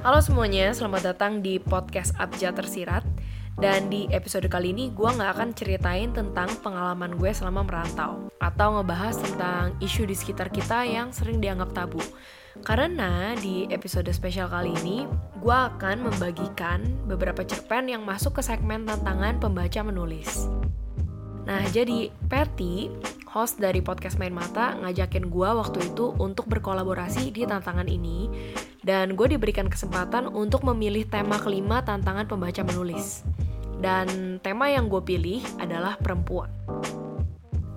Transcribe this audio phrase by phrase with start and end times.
[0.00, 3.04] Halo semuanya, selamat datang di podcast Abjad Tersirat.
[3.60, 8.32] Dan di episode kali ini gue gak akan ceritain tentang pengalaman gue selama merantau.
[8.40, 12.00] Atau ngebahas tentang isu di sekitar kita yang sering dianggap tabu.
[12.64, 15.06] Karena di episode spesial kali ini
[15.40, 20.52] Gue akan membagikan beberapa cerpen yang masuk ke segmen tantangan pembaca menulis
[21.48, 22.90] Nah, jadi Patty,
[23.30, 28.28] host dari podcast Main Mata, ngajakin gue waktu itu untuk berkolaborasi di tantangan ini.
[28.80, 33.22] Dan gue diberikan kesempatan untuk memilih tema kelima tantangan pembaca menulis.
[33.80, 36.52] Dan tema yang gue pilih adalah perempuan.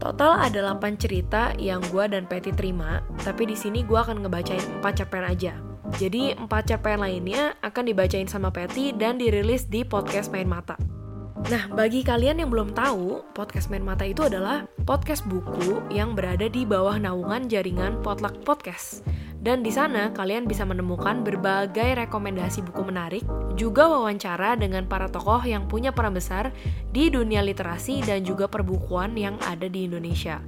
[0.04, 4.84] Total ada 8 cerita yang gue dan Patty terima, tapi di sini gue akan ngebacain
[4.84, 5.56] 4 cerpen aja.
[5.96, 10.76] Jadi 4 cerpen lainnya akan dibacain sama Patty dan dirilis di podcast Main Mata.
[11.52, 16.48] Nah, bagi kalian yang belum tahu, podcast Main Mata itu adalah podcast buku yang berada
[16.48, 19.04] di bawah naungan jaringan Potluck Podcast.
[19.44, 23.28] Dan di sana kalian bisa menemukan berbagai rekomendasi buku menarik,
[23.60, 26.56] juga wawancara dengan para tokoh yang punya peran besar
[26.96, 30.40] di dunia literasi dan juga perbukuan yang ada di Indonesia.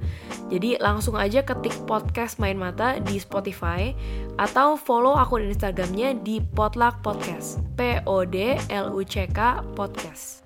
[0.48, 3.92] Jadi langsung aja ketik podcast Main Mata di Spotify
[4.40, 7.60] atau follow akun Instagramnya di Potluck Podcast.
[7.76, 10.45] P O D L U C K Podcast.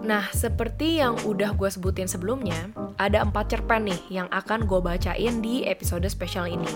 [0.00, 5.44] Nah, seperti yang udah gue sebutin sebelumnya, ada empat cerpen nih yang akan gue bacain
[5.44, 6.68] di episode spesial ini.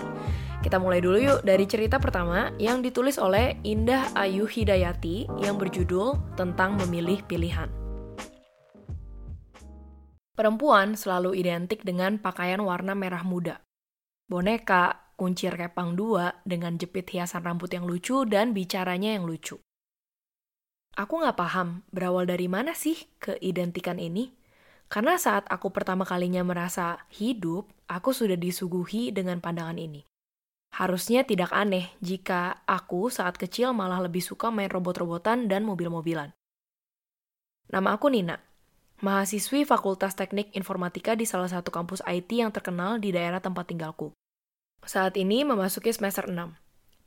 [0.61, 6.37] Kita mulai dulu yuk dari cerita pertama yang ditulis oleh Indah Ayu Hidayati yang berjudul
[6.37, 7.69] Tentang Memilih Pilihan.
[10.37, 13.65] Perempuan selalu identik dengan pakaian warna merah muda.
[14.29, 19.64] Boneka, kuncir kepang dua dengan jepit hiasan rambut yang lucu dan bicaranya yang lucu.
[20.95, 24.31] Aku nggak paham berawal dari mana sih keidentikan ini.
[24.87, 30.07] Karena saat aku pertama kalinya merasa hidup, aku sudah disuguhi dengan pandangan ini.
[30.71, 36.31] Harusnya tidak aneh jika aku saat kecil malah lebih suka main robot-robotan dan mobil-mobilan.
[37.71, 38.39] Nama aku Nina,
[39.03, 44.15] mahasiswi Fakultas Teknik Informatika di salah satu kampus IT yang terkenal di daerah tempat tinggalku.
[44.85, 46.55] Saat ini memasuki semester 6.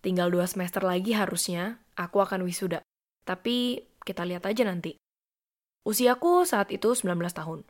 [0.05, 2.83] Tinggal dua semester lagi harusnya aku akan wisuda.
[3.29, 4.97] Tapi kita lihat aja nanti.
[5.85, 7.61] Usiaku saat itu 19 tahun.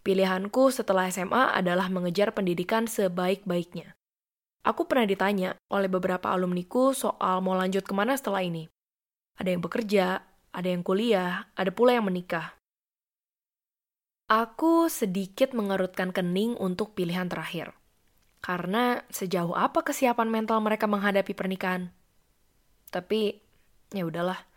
[0.00, 3.92] Pilihanku setelah SMA adalah mengejar pendidikan sebaik-baiknya.
[4.64, 8.64] Aku pernah ditanya oleh beberapa alumniku soal mau lanjut ke mana setelah ini.
[9.36, 10.24] Ada yang bekerja,
[10.56, 12.56] ada yang kuliah, ada pula yang menikah.
[14.24, 17.76] Aku sedikit mengerutkan kening untuk pilihan terakhir.
[18.40, 21.92] Karena sejauh apa kesiapan mental mereka menghadapi pernikahan?
[22.88, 23.36] Tapi,
[23.92, 24.53] ya udahlah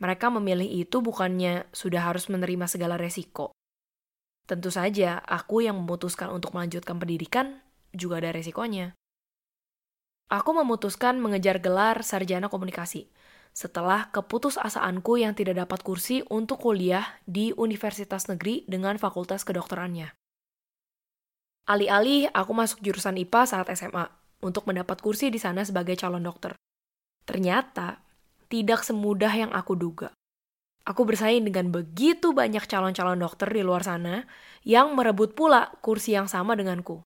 [0.00, 3.52] mereka memilih itu bukannya sudah harus menerima segala resiko.
[4.48, 7.60] Tentu saja, aku yang memutuskan untuk melanjutkan pendidikan
[7.94, 8.96] juga ada resikonya.
[10.32, 13.12] Aku memutuskan mengejar gelar sarjana komunikasi
[13.50, 20.14] setelah keputusasaanku yang tidak dapat kursi untuk kuliah di universitas negeri dengan fakultas kedokterannya.
[21.66, 24.06] Alih-alih aku masuk jurusan IPA saat SMA
[24.42, 26.56] untuk mendapat kursi di sana sebagai calon dokter.
[27.26, 28.09] Ternyata
[28.50, 30.10] tidak semudah yang aku duga.
[30.82, 34.26] Aku bersaing dengan begitu banyak calon-calon dokter di luar sana
[34.66, 36.98] yang merebut pula kursi yang sama denganku.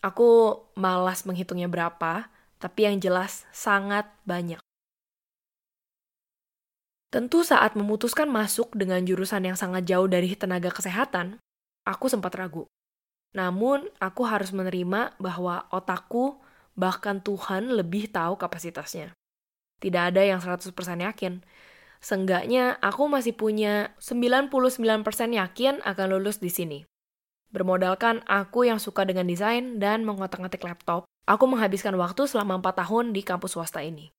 [0.00, 4.62] Aku malas menghitungnya berapa, tapi yang jelas sangat banyak.
[7.10, 11.40] Tentu saat memutuskan masuk dengan jurusan yang sangat jauh dari tenaga kesehatan,
[11.82, 12.68] aku sempat ragu.
[13.34, 16.38] Namun, aku harus menerima bahwa otakku,
[16.78, 19.17] bahkan Tuhan lebih tahu kapasitasnya.
[19.78, 21.42] Tidak ada yang 100% yakin.
[21.98, 24.50] Seenggaknya aku masih punya 99%
[25.34, 26.78] yakin akan lulus di sini.
[27.50, 33.04] Bermodalkan aku yang suka dengan desain dan mengotak-ngatik laptop, aku menghabiskan waktu selama 4 tahun
[33.16, 34.12] di kampus swasta ini.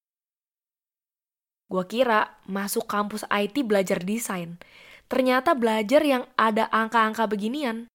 [1.70, 4.58] Gua kira masuk kampus IT belajar desain.
[5.06, 7.86] Ternyata belajar yang ada angka-angka beginian.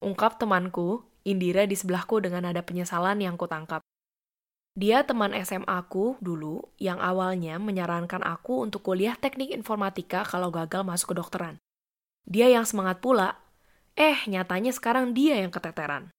[0.00, 3.80] Ungkap temanku, Indira di sebelahku dengan ada penyesalan yang kutangkap.
[4.74, 10.82] Dia teman SMA aku dulu yang awalnya menyarankan aku untuk kuliah teknik informatika kalau gagal
[10.82, 11.62] masuk ke dokteran.
[12.26, 13.38] Dia yang semangat pula,
[13.94, 16.10] eh nyatanya sekarang dia yang keteteran.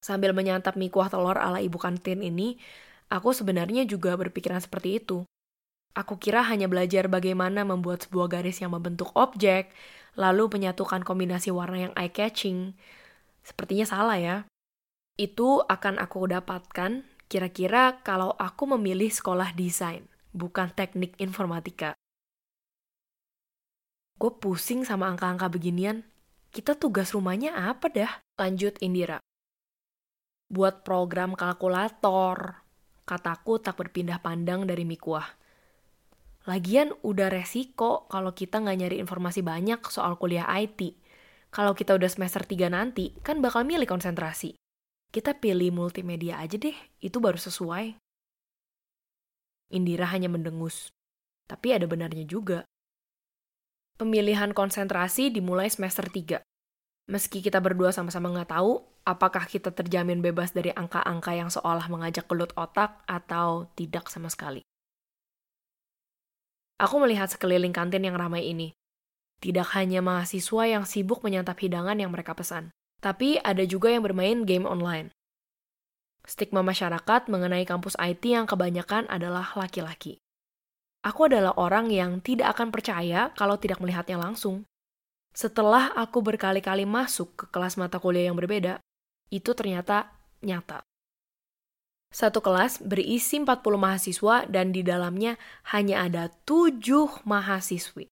[0.00, 2.56] Sambil menyantap mie kuah telur ala ibu kantin ini,
[3.12, 5.28] aku sebenarnya juga berpikiran seperti itu.
[5.92, 9.68] Aku kira hanya belajar bagaimana membuat sebuah garis yang membentuk objek,
[10.16, 12.72] lalu menyatukan kombinasi warna yang eye-catching.
[13.44, 14.36] Sepertinya salah ya.
[15.20, 21.92] Itu akan aku dapatkan kira-kira kalau aku memilih sekolah desain, bukan teknik informatika.
[24.16, 26.04] Gue pusing sama angka-angka beginian.
[26.52, 28.12] Kita tugas rumahnya apa dah?
[28.36, 29.18] Lanjut Indira.
[30.52, 32.60] Buat program kalkulator,
[33.08, 35.26] kataku tak berpindah pandang dari Mikuah.
[36.44, 40.94] Lagian udah resiko kalau kita nggak nyari informasi banyak soal kuliah IT.
[41.48, 44.61] Kalau kita udah semester 3 nanti, kan bakal milih konsentrasi.
[45.12, 46.72] Kita pilih multimedia aja deh,
[47.04, 48.00] itu baru sesuai.
[49.68, 50.88] Indira hanya mendengus.
[51.44, 52.64] Tapi ada benarnya juga.
[54.00, 56.40] Pemilihan konsentrasi dimulai semester 3.
[57.12, 62.24] Meski kita berdua sama-sama nggak tahu, apakah kita terjamin bebas dari angka-angka yang seolah mengajak
[62.24, 64.64] kelut otak atau tidak sama sekali.
[66.80, 68.72] Aku melihat sekeliling kantin yang ramai ini.
[69.44, 74.46] Tidak hanya mahasiswa yang sibuk menyantap hidangan yang mereka pesan, tapi ada juga yang bermain
[74.46, 75.10] game online.
[76.22, 80.22] Stigma masyarakat mengenai kampus IT yang kebanyakan adalah laki-laki.
[81.02, 84.62] Aku adalah orang yang tidak akan percaya kalau tidak melihatnya langsung.
[85.34, 88.78] Setelah aku berkali-kali masuk ke kelas mata kuliah yang berbeda,
[89.34, 90.14] itu ternyata
[90.46, 90.86] nyata.
[92.12, 95.40] Satu kelas berisi 40 mahasiswa dan di dalamnya
[95.74, 98.06] hanya ada 7 mahasiswi.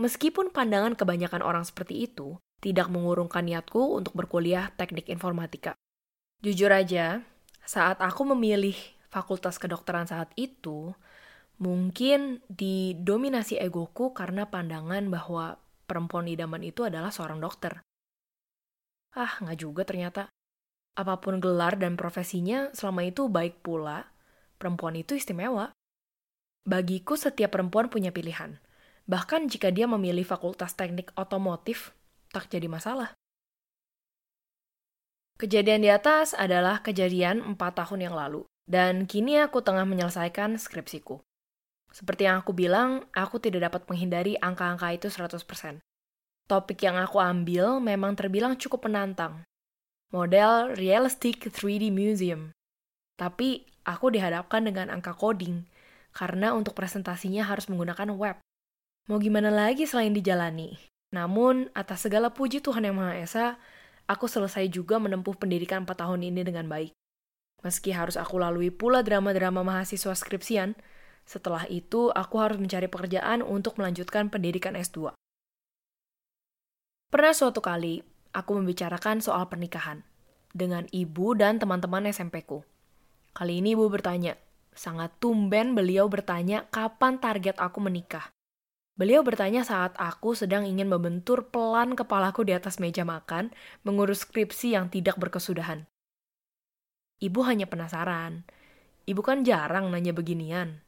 [0.00, 5.74] Meskipun pandangan kebanyakan orang seperti itu, tidak mengurungkan niatku untuk berkuliah teknik informatika.
[6.46, 7.26] Jujur aja,
[7.66, 8.78] saat aku memilih
[9.10, 10.94] fakultas kedokteran saat itu,
[11.58, 15.58] mungkin didominasi egoku karena pandangan bahwa
[15.90, 17.82] perempuan idaman itu adalah seorang dokter.
[19.12, 20.32] Ah, nggak juga ternyata.
[20.96, 24.08] Apa pun gelar dan profesinya, selama itu baik pula,
[24.56, 25.74] perempuan itu istimewa.
[26.62, 28.62] Bagiku setiap perempuan punya pilihan.
[29.10, 31.90] Bahkan jika dia memilih fakultas teknik otomotif,
[32.32, 33.12] tak jadi masalah.
[35.36, 41.20] Kejadian di atas adalah kejadian 4 tahun yang lalu, dan kini aku tengah menyelesaikan skripsiku.
[41.92, 45.82] Seperti yang aku bilang, aku tidak dapat menghindari angka-angka itu 100%.
[46.48, 49.44] Topik yang aku ambil memang terbilang cukup menantang.
[50.14, 52.52] Model Realistic 3D Museum.
[53.18, 55.66] Tapi aku dihadapkan dengan angka coding,
[56.14, 58.36] karena untuk presentasinya harus menggunakan web.
[59.10, 60.91] Mau gimana lagi selain dijalani?
[61.12, 63.46] Namun, atas segala puji Tuhan Yang Maha Esa,
[64.08, 66.96] aku selesai juga menempuh pendidikan 4 tahun ini dengan baik.
[67.62, 70.74] Meski harus aku lalui pula drama-drama mahasiswa skripsian,
[71.22, 75.14] setelah itu, aku harus mencari pekerjaan untuk melanjutkan pendidikan S2.
[77.12, 78.02] Pernah suatu kali,
[78.34, 80.02] aku membicarakan soal pernikahan
[80.50, 82.64] dengan ibu dan teman-teman SMP-ku.
[83.32, 84.36] Kali ini ibu bertanya,
[84.72, 88.32] sangat tumben beliau bertanya kapan target aku menikah.
[88.92, 93.48] Beliau bertanya saat aku sedang ingin membentur pelan kepalaku di atas meja makan,
[93.88, 95.88] mengurus skripsi yang tidak berkesudahan.
[97.24, 98.44] Ibu hanya penasaran.
[99.08, 100.84] Ibu kan jarang nanya beginian.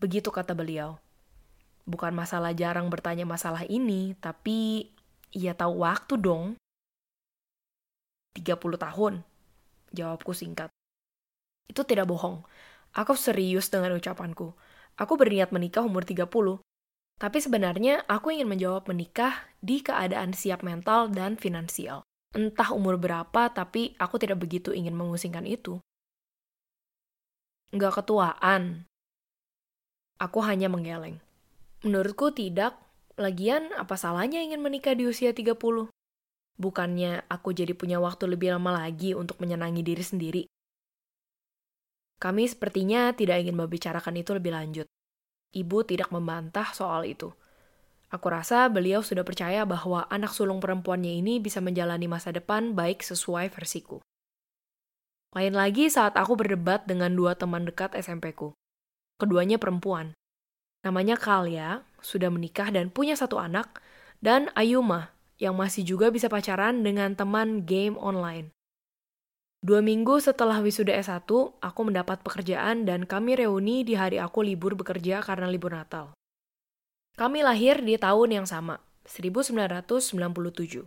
[0.00, 0.96] Begitu kata beliau.
[1.84, 4.90] Bukan masalah jarang bertanya masalah ini, tapi
[5.36, 6.56] ia tahu waktu dong.
[8.34, 9.14] 30 tahun.
[9.92, 10.72] Jawabku singkat.
[11.68, 12.42] Itu tidak bohong.
[12.96, 14.56] Aku serius dengan ucapanku.
[14.96, 16.26] Aku berniat menikah umur 30.
[17.16, 22.04] Tapi sebenarnya aku ingin menjawab menikah di keadaan siap mental dan finansial.
[22.36, 25.80] Entah umur berapa, tapi aku tidak begitu ingin mengusingkan itu.
[27.72, 28.84] Nggak ketuaan,
[30.16, 31.20] Aku hanya menggeleng.
[31.84, 32.72] Menurutku tidak,
[33.20, 35.92] lagian apa salahnya ingin menikah di usia 30?
[36.56, 40.42] Bukannya aku jadi punya waktu lebih lama lagi untuk menyenangi diri sendiri.
[42.16, 44.88] Kami sepertinya tidak ingin membicarakan itu lebih lanjut.
[45.54, 47.30] Ibu tidak membantah soal itu.
[48.10, 53.02] Aku rasa beliau sudah percaya bahwa anak sulung perempuannya ini bisa menjalani masa depan baik
[53.02, 53.98] sesuai versiku.
[55.36, 58.56] Lain lagi saat aku berdebat dengan dua teman dekat SMP-ku.
[59.20, 60.16] Keduanya perempuan.
[60.80, 63.84] Namanya Kalia, sudah menikah dan punya satu anak,
[64.24, 68.55] dan Ayuma, yang masih juga bisa pacaran dengan teman game online.
[69.64, 71.26] Dua minggu setelah wisuda S1,
[71.60, 76.12] aku mendapat pekerjaan dan kami reuni di hari aku libur bekerja karena libur Natal.
[77.16, 78.76] Kami lahir di tahun yang sama,
[79.08, 80.84] 1997,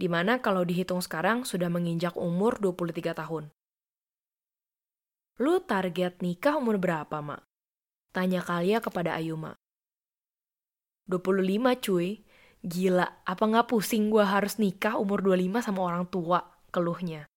[0.00, 3.52] di mana kalau dihitung sekarang sudah menginjak umur 23 tahun.
[5.36, 7.44] Lu target nikah umur berapa, Mak?
[8.16, 9.52] Tanya Kalia kepada Ayuma.
[11.12, 12.24] 25 cuy.
[12.66, 16.40] Gila, apa nggak pusing gue harus nikah umur 25 sama orang tua,
[16.72, 17.28] keluhnya.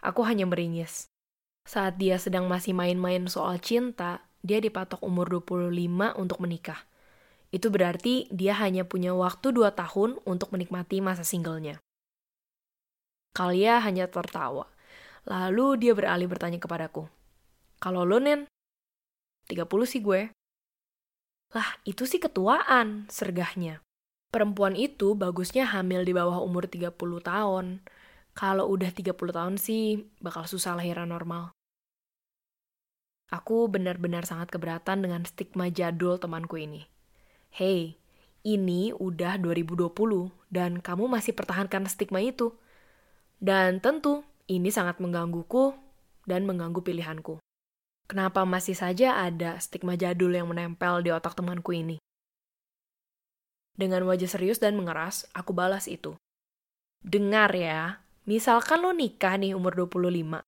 [0.00, 1.12] Aku hanya meringis.
[1.68, 6.88] Saat dia sedang masih main-main soal cinta, dia dipatok umur 25 untuk menikah.
[7.52, 11.82] Itu berarti dia hanya punya waktu 2 tahun untuk menikmati masa singlenya.
[13.36, 14.66] Kalia hanya tertawa.
[15.28, 17.06] Lalu dia beralih bertanya kepadaku.
[17.76, 18.48] Kalau lo, Nen,
[19.46, 20.32] 30 sih gue.
[21.50, 23.82] Lah, itu sih ketuaan, sergahnya.
[24.30, 27.82] Perempuan itu bagusnya hamil di bawah umur 30 tahun.
[28.40, 31.52] Kalau udah 30 tahun sih, bakal susah lahiran normal.
[33.28, 36.88] Aku benar-benar sangat keberatan dengan stigma jadul temanku ini.
[37.52, 38.00] Hey,
[38.40, 39.92] ini udah 2020
[40.48, 42.56] dan kamu masih pertahankan stigma itu.
[43.36, 45.76] Dan tentu, ini sangat menggangguku
[46.24, 47.44] dan mengganggu pilihanku.
[48.08, 52.00] Kenapa masih saja ada stigma jadul yang menempel di otak temanku ini?
[53.76, 56.16] Dengan wajah serius dan mengeras, aku balas itu.
[57.04, 60.40] Dengar ya, misalkan lo nikah nih umur 25,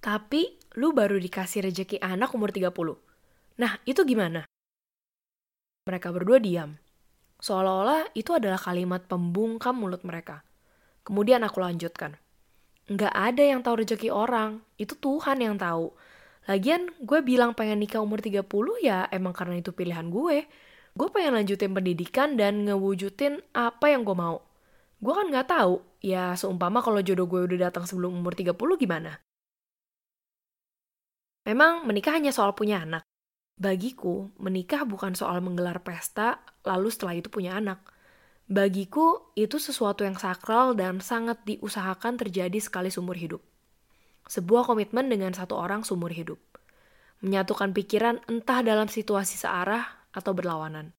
[0.00, 2.72] tapi lu baru dikasih rejeki anak umur 30.
[3.60, 4.48] Nah, itu gimana?
[5.86, 6.78] Mereka berdua diam.
[7.42, 10.46] Seolah-olah itu adalah kalimat pembungkam mulut mereka.
[11.02, 12.14] Kemudian aku lanjutkan.
[12.86, 15.90] Nggak ada yang tahu rejeki orang, itu Tuhan yang tahu.
[16.50, 18.42] Lagian gue bilang pengen nikah umur 30
[18.82, 20.46] ya emang karena itu pilihan gue.
[20.92, 24.42] Gue pengen lanjutin pendidikan dan ngewujudin apa yang gue mau.
[25.02, 29.18] Gue kan nggak tahu, ya seumpama kalau jodoh gue udah datang sebelum umur 30 gimana?
[31.42, 33.02] Memang menikah hanya soal punya anak.
[33.58, 37.82] Bagiku, menikah bukan soal menggelar pesta, lalu setelah itu punya anak.
[38.46, 43.42] Bagiku, itu sesuatu yang sakral dan sangat diusahakan terjadi sekali seumur hidup.
[44.30, 46.38] Sebuah komitmen dengan satu orang seumur hidup.
[47.26, 50.94] Menyatukan pikiran entah dalam situasi searah atau berlawanan.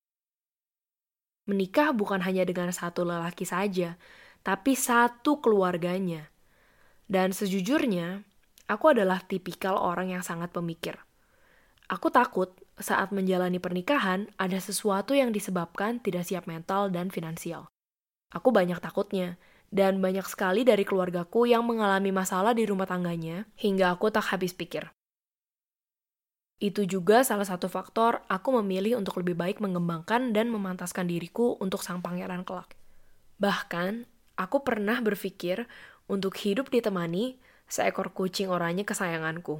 [1.44, 4.00] Menikah bukan hanya dengan satu lelaki saja,
[4.44, 6.32] tapi satu keluarganya.
[7.08, 8.24] Dan sejujurnya,
[8.72, 10.96] Aku adalah tipikal orang yang sangat pemikir.
[11.92, 17.68] Aku takut saat menjalani pernikahan ada sesuatu yang disebabkan tidak siap mental dan finansial.
[18.32, 19.36] Aku banyak takutnya,
[19.68, 24.56] dan banyak sekali dari keluargaku yang mengalami masalah di rumah tangganya hingga aku tak habis
[24.56, 24.90] pikir.
[26.64, 31.84] Itu juga salah satu faktor aku memilih untuk lebih baik mengembangkan dan memantaskan diriku untuk
[31.84, 32.72] sang pangeran kelak.
[33.36, 34.08] Bahkan,
[34.40, 35.68] aku pernah berpikir
[36.08, 37.36] untuk hidup ditemani
[37.68, 39.60] seekor kucing oranye kesayanganku.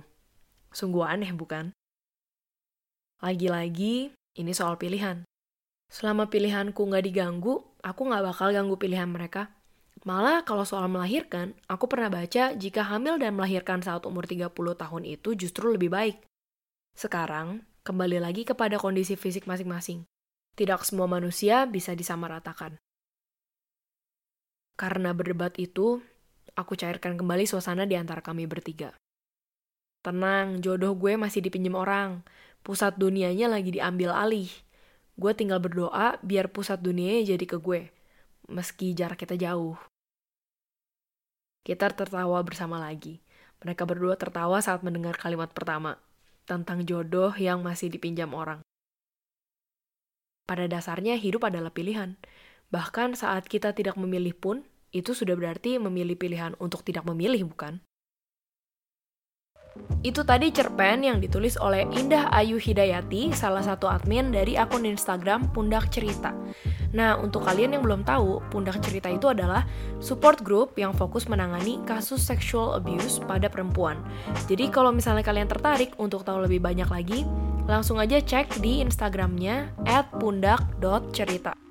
[0.72, 1.76] Sungguh aneh, bukan?
[3.20, 5.28] Lagi-lagi, ini soal pilihan.
[5.92, 9.52] Selama pilihanku nggak diganggu, aku nggak bakal ganggu pilihan mereka.
[10.08, 15.04] Malah kalau soal melahirkan, aku pernah baca jika hamil dan melahirkan saat umur 30 tahun
[15.04, 16.18] itu justru lebih baik.
[16.94, 20.06] Sekarang, kembali lagi kepada kondisi fisik masing-masing.
[20.54, 22.78] Tidak semua manusia bisa disamaratakan.
[24.78, 26.06] Karena berdebat itu,
[26.54, 28.94] aku cairkan kembali suasana di antara kami bertiga.
[30.06, 32.22] Tenang, jodoh gue masih dipinjam orang.
[32.62, 34.52] Pusat dunianya lagi diambil alih.
[35.18, 37.90] Gue tinggal berdoa biar pusat dunianya jadi ke gue.
[38.54, 39.80] Meski jarak kita jauh.
[41.66, 43.24] Kita tertawa bersama lagi.
[43.64, 45.96] Mereka berdua tertawa saat mendengar kalimat pertama.
[46.44, 48.60] Tentang jodoh yang masih dipinjam orang.
[50.44, 52.20] Pada dasarnya hidup adalah pilihan.
[52.68, 57.80] Bahkan saat kita tidak memilih pun, itu sudah berarti memilih pilihan untuk tidak memilih, bukan?
[60.04, 65.50] Itu tadi cerpen yang ditulis oleh Indah Ayu Hidayati, salah satu admin dari akun Instagram
[65.56, 66.36] Pundak Cerita.
[66.94, 69.66] Nah, untuk kalian yang belum tahu, Pundak Cerita itu adalah
[70.04, 73.98] support group yang fokus menangani kasus sexual abuse pada perempuan.
[74.46, 77.24] Jadi kalau misalnya kalian tertarik untuk tahu lebih banyak lagi,
[77.64, 79.72] langsung aja cek di Instagramnya
[80.20, 81.63] @pundak.cerita.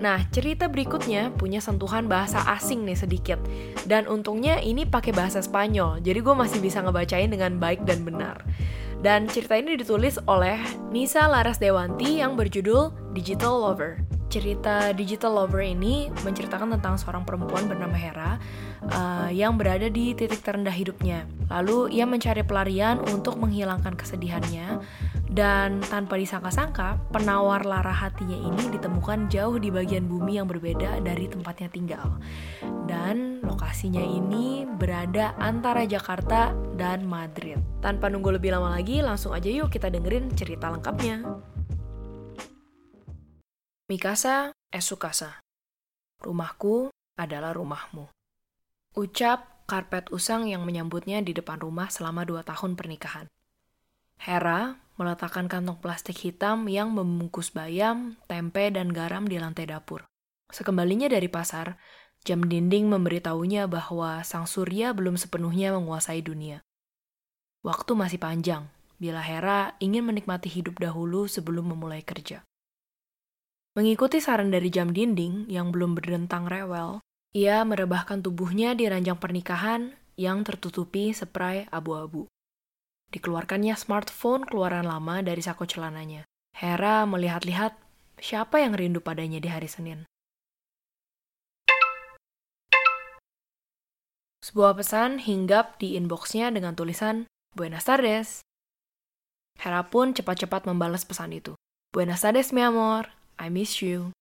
[0.00, 3.36] Nah, cerita berikutnya punya sentuhan bahasa asing nih sedikit.
[3.84, 8.40] Dan untungnya ini pakai bahasa Spanyol, jadi gue masih bisa ngebacain dengan baik dan benar.
[9.04, 10.60] Dan cerita ini ditulis oleh
[10.92, 14.00] Nisa Laras Dewanti yang berjudul Digital Lover.
[14.32, 18.36] Cerita Digital Lover ini menceritakan tentang seorang perempuan bernama Hera
[18.88, 21.28] uh, yang berada di titik terendah hidupnya.
[21.52, 24.80] Lalu ia mencari pelarian untuk menghilangkan kesedihannya
[25.30, 31.30] dan tanpa disangka-sangka penawar lara hatinya ini ditemukan jauh di bagian bumi yang berbeda dari
[31.30, 32.18] tempatnya tinggal.
[32.90, 37.62] Dan lokasinya ini berada antara Jakarta dan Madrid.
[37.78, 41.22] Tanpa nunggu lebih lama lagi, langsung aja yuk kita dengerin cerita lengkapnya.
[43.90, 45.42] Mikasa Esukasa.
[46.22, 48.19] Rumahku adalah rumahmu.
[48.98, 53.30] Ucap karpet usang yang menyambutnya di depan rumah selama dua tahun pernikahan.
[54.18, 60.04] Hera meletakkan kantong plastik hitam yang membungkus bayam, tempe, dan garam di lantai dapur.
[60.50, 61.78] Sekembalinya dari pasar,
[62.26, 66.60] jam dinding memberitahunya bahwa sang surya belum sepenuhnya menguasai dunia.
[67.62, 68.68] Waktu masih panjang,
[69.00, 72.44] bila Hera ingin menikmati hidup dahulu sebelum memulai kerja.
[73.78, 79.94] Mengikuti saran dari jam dinding yang belum berdentang rewel, ia merebahkan tubuhnya di ranjang pernikahan
[80.18, 82.26] yang tertutupi spray abu-abu.
[83.10, 86.26] Dikeluarkannya smartphone keluaran lama dari sako celananya.
[86.54, 87.78] Hera melihat-lihat
[88.18, 90.06] siapa yang rindu padanya di hari Senin.
[94.42, 98.42] Sebuah pesan hinggap di inboxnya dengan tulisan, Buenas tardes,
[99.60, 101.52] Hera pun cepat-cepat membalas pesan itu.
[101.92, 103.12] Buenas tardes, mi amor.
[103.36, 104.16] I miss you.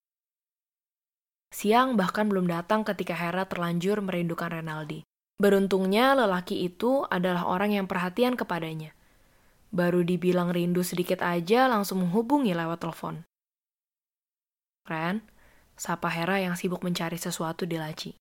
[1.50, 5.02] Siang bahkan belum datang ketika Hera terlanjur merindukan Renaldi.
[5.42, 8.94] Beruntungnya lelaki itu adalah orang yang perhatian kepadanya.
[9.74, 13.26] Baru dibilang rindu sedikit aja langsung menghubungi lewat telepon.
[14.86, 15.26] Ren,
[15.78, 18.12] sapa Hera yang sibuk mencari sesuatu di laci.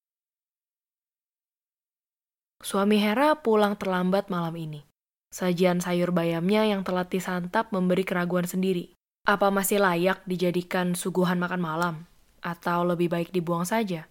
[2.58, 4.80] Suami Hera pulang terlambat malam ini.
[5.28, 8.96] Sajian sayur bayamnya yang telah disantap memberi keraguan sendiri.
[9.28, 11.94] Apa masih layak dijadikan suguhan makan malam?
[12.40, 14.06] Atau lebih baik dibuang saja?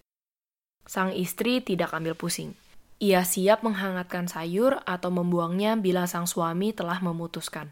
[0.88, 2.56] Sang istri tidak ambil pusing.
[2.98, 7.70] Ia siap menghangatkan sayur atau membuangnya bila sang suami telah memutuskan.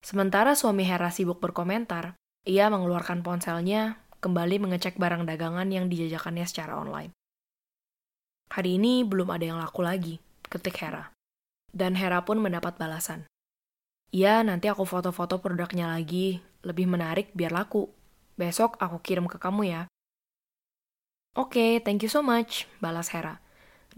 [0.00, 6.78] Sementara suami Hera sibuk berkomentar, ia mengeluarkan ponselnya, kembali mengecek barang dagangan yang dijajakannya secara
[6.78, 7.12] online.
[8.48, 10.16] Hari ini belum ada yang laku lagi,
[10.48, 11.12] ketik Hera.
[11.68, 13.28] Dan Hera pun mendapat balasan.
[14.08, 17.92] Ya, nanti aku foto-foto produknya lagi, lebih menarik biar laku.
[18.38, 19.82] Besok aku kirim ke kamu ya.
[21.34, 23.42] Oke, okay, thank you so much, balas Hera.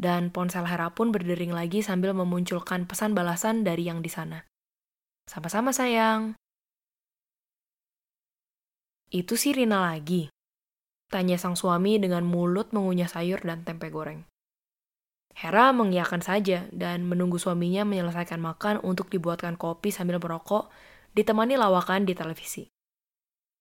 [0.00, 4.48] Dan ponsel Hera pun berdering lagi sambil memunculkan pesan balasan dari yang di sana.
[5.28, 6.40] Sama-sama sayang.
[9.12, 10.32] Itu si Rina lagi?
[11.12, 14.24] Tanya sang suami dengan mulut mengunyah sayur dan tempe goreng.
[15.36, 20.72] Hera mengiyakan saja dan menunggu suaminya menyelesaikan makan untuk dibuatkan kopi sambil merokok,
[21.12, 22.70] ditemani lawakan di televisi.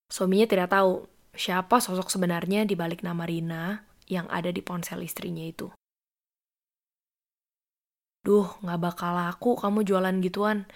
[0.10, 1.06] Suaminya tidak tahu
[1.38, 5.70] siapa sosok sebenarnya di balik nama Rina yang ada di ponsel istrinya itu.
[8.26, 10.68] Duh, nggak bakal laku kamu jualan gituan.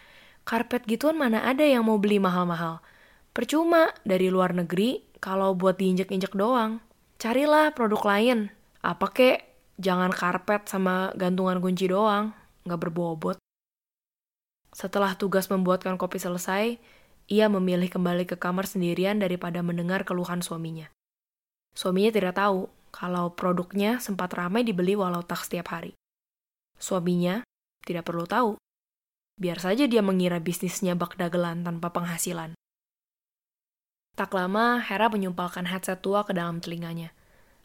[0.47, 2.79] Karpet gituan mana ada yang mau beli mahal-mahal.
[3.33, 6.79] Percuma dari luar negeri kalau buat diinjek-injek doang.
[7.17, 8.53] Carilah produk lain.
[8.85, 9.37] Apa kek
[9.81, 12.35] jangan karpet sama gantungan kunci doang,
[12.67, 13.37] nggak berbobot.
[14.73, 16.77] Setelah tugas membuatkan kopi selesai,
[17.27, 20.91] ia memilih kembali ke kamar sendirian daripada mendengar keluhan suaminya.
[21.73, 25.97] Suaminya tidak tahu kalau produknya sempat ramai dibeli walau tak setiap hari.
[26.77, 27.41] Suaminya
[27.83, 28.59] tidak perlu tahu.
[29.39, 32.53] Biar saja dia mengira bisnisnya bak dagelan tanpa penghasilan.
[34.13, 37.11] Tak lama, Hera menyumpalkan headset tua ke dalam telinganya–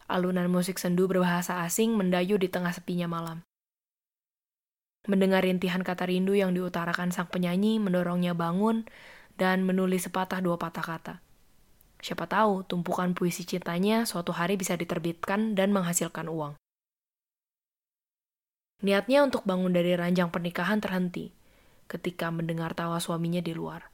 [0.09, 3.45] alunan musik sendu berbahasa asing mendayu di tengah sepinya malam.
[5.05, 8.89] Mendengar rintihan kata rindu yang diutarakan sang penyanyi mendorongnya bangun
[9.39, 11.15] dan menulis sepatah dua patah kata.
[12.03, 16.59] Siapa tahu tumpukan puisi cintanya suatu hari bisa diterbitkan dan menghasilkan uang.
[18.83, 21.35] Niatnya untuk bangun dari ranjang pernikahan terhenti
[21.91, 23.91] ketika mendengar tawa suaminya di luar.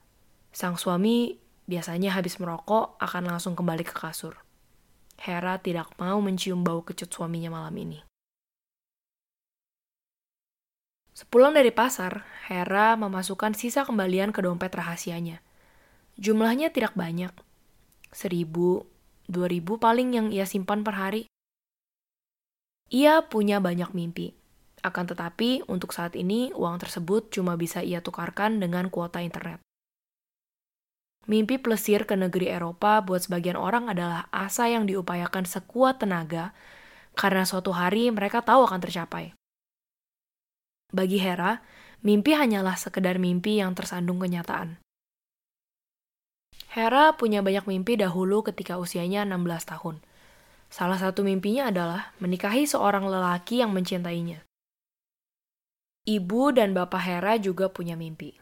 [0.52, 1.33] Sang suami
[1.64, 4.37] biasanya habis merokok akan langsung kembali ke kasur.
[5.16, 8.04] Hera tidak mau mencium bau kecut suaminya malam ini.
[11.14, 15.38] Sepulang dari pasar, Hera memasukkan sisa kembalian ke dompet rahasianya.
[16.18, 17.31] Jumlahnya tidak banyak.
[18.11, 18.83] Seribu,
[19.31, 21.22] dua ribu paling yang ia simpan per hari.
[22.90, 24.35] Ia punya banyak mimpi.
[24.83, 29.62] Akan tetapi, untuk saat ini, uang tersebut cuma bisa ia tukarkan dengan kuota internet.
[31.31, 36.53] Mimpi plesir ke negeri Eropa buat sebagian orang adalah asa yang diupayakan sekuat tenaga
[37.16, 39.33] karena suatu hari mereka tahu akan tercapai.
[40.94, 41.59] Bagi Hera,
[42.07, 44.78] mimpi hanyalah sekedar mimpi yang tersandung kenyataan.
[46.70, 49.98] Hera punya banyak mimpi dahulu ketika usianya 16 tahun.
[50.70, 54.46] Salah satu mimpinya adalah menikahi seorang lelaki yang mencintainya.
[56.07, 58.38] Ibu dan bapak Hera juga punya mimpi.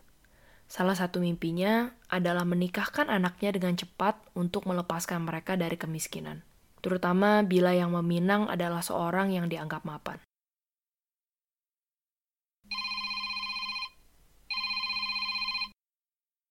[0.68, 6.44] Salah satu mimpinya adalah menikahkan anaknya dengan cepat untuk melepaskan mereka dari kemiskinan,
[6.84, 10.20] terutama bila yang meminang adalah seorang yang dianggap mapan.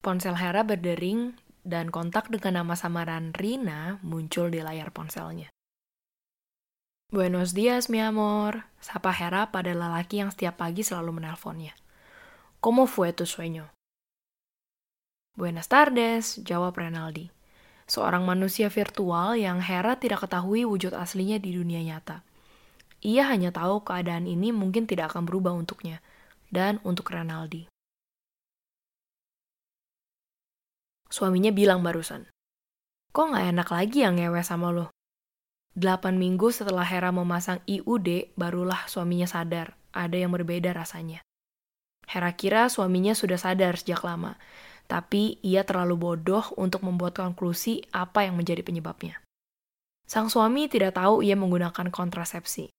[0.01, 5.53] Ponsel Hera berdering dan kontak dengan nama samaran Rina muncul di layar ponselnya.
[7.13, 8.65] Buenos dias, mi amor.
[8.81, 11.77] Sapa Hera pada lelaki yang setiap pagi selalu menelponnya.
[12.57, 13.69] ¿Cómo fue tu sueño?
[15.37, 17.29] Buenas tardes, jawab Renaldi.
[17.85, 22.25] Seorang manusia virtual yang Hera tidak ketahui wujud aslinya di dunia nyata.
[23.05, 26.01] Ia hanya tahu keadaan ini mungkin tidak akan berubah untuknya,
[26.49, 27.70] dan untuk Renaldi.
[31.11, 32.31] Suaminya bilang barusan,
[33.11, 34.87] Kok nggak enak lagi yang ngewe sama lo?
[35.75, 41.19] Delapan minggu setelah Hera memasang IUD, barulah suaminya sadar, ada yang berbeda rasanya.
[42.07, 44.39] Hera kira suaminya sudah sadar sejak lama,
[44.87, 49.19] tapi ia terlalu bodoh untuk membuat konklusi apa yang menjadi penyebabnya.
[50.07, 52.71] Sang suami tidak tahu ia menggunakan kontrasepsi.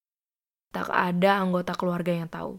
[0.73, 2.57] Tak ada anggota keluarga yang tahu.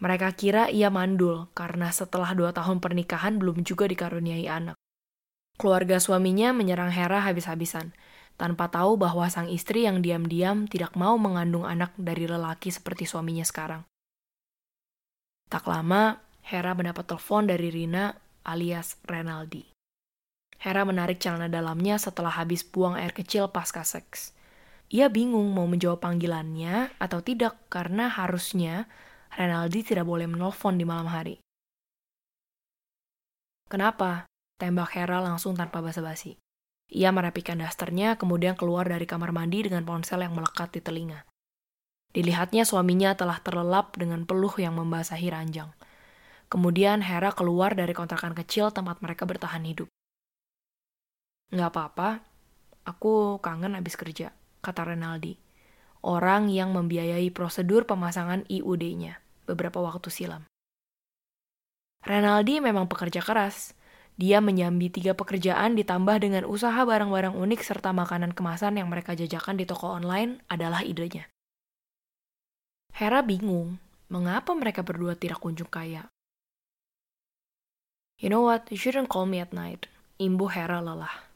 [0.00, 4.80] Mereka kira ia mandul karena setelah dua tahun pernikahan belum juga dikaruniai anak.
[5.60, 7.92] Keluarga suaminya menyerang Hera habis-habisan,
[8.40, 13.44] tanpa tahu bahwa sang istri yang diam-diam tidak mau mengandung anak dari lelaki seperti suaminya
[13.44, 13.84] sekarang.
[15.52, 18.16] Tak lama, Hera mendapat telepon dari Rina
[18.48, 19.68] alias Renaldi.
[20.56, 24.32] Hera menarik celana dalamnya setelah habis buang air kecil pasca seks.
[24.88, 28.88] Ia bingung mau menjawab panggilannya atau tidak karena harusnya
[29.36, 31.36] Renaldi tidak boleh menelpon di malam hari.
[33.68, 34.29] Kenapa?
[34.60, 36.36] Tembak Hera langsung tanpa basa-basi.
[36.92, 41.24] Ia merapikan dasternya, kemudian keluar dari kamar mandi dengan ponsel yang melekat di telinga.
[42.12, 45.72] Dilihatnya suaminya telah terlelap dengan peluh yang membasahi ranjang.
[46.52, 49.88] Kemudian Hera keluar dari kontrakan kecil tempat mereka bertahan hidup.
[51.54, 52.20] Nggak apa-apa,
[52.84, 55.38] aku kangen habis kerja, kata Renaldi
[56.00, 60.42] orang yang membiayai prosedur pemasangan IUD-nya beberapa waktu silam.
[62.00, 63.76] Renaldi memang pekerja keras.
[64.20, 69.56] Dia menyambi tiga pekerjaan ditambah dengan usaha barang-barang unik serta makanan kemasan yang mereka jajakan
[69.56, 71.24] di toko online adalah idenya.
[72.92, 73.80] Hera bingung,
[74.12, 76.04] mengapa mereka berdua tidak kunjung kaya.
[78.20, 79.88] You know what, you shouldn't call me at night.
[80.20, 81.32] Imbu Hera lelah.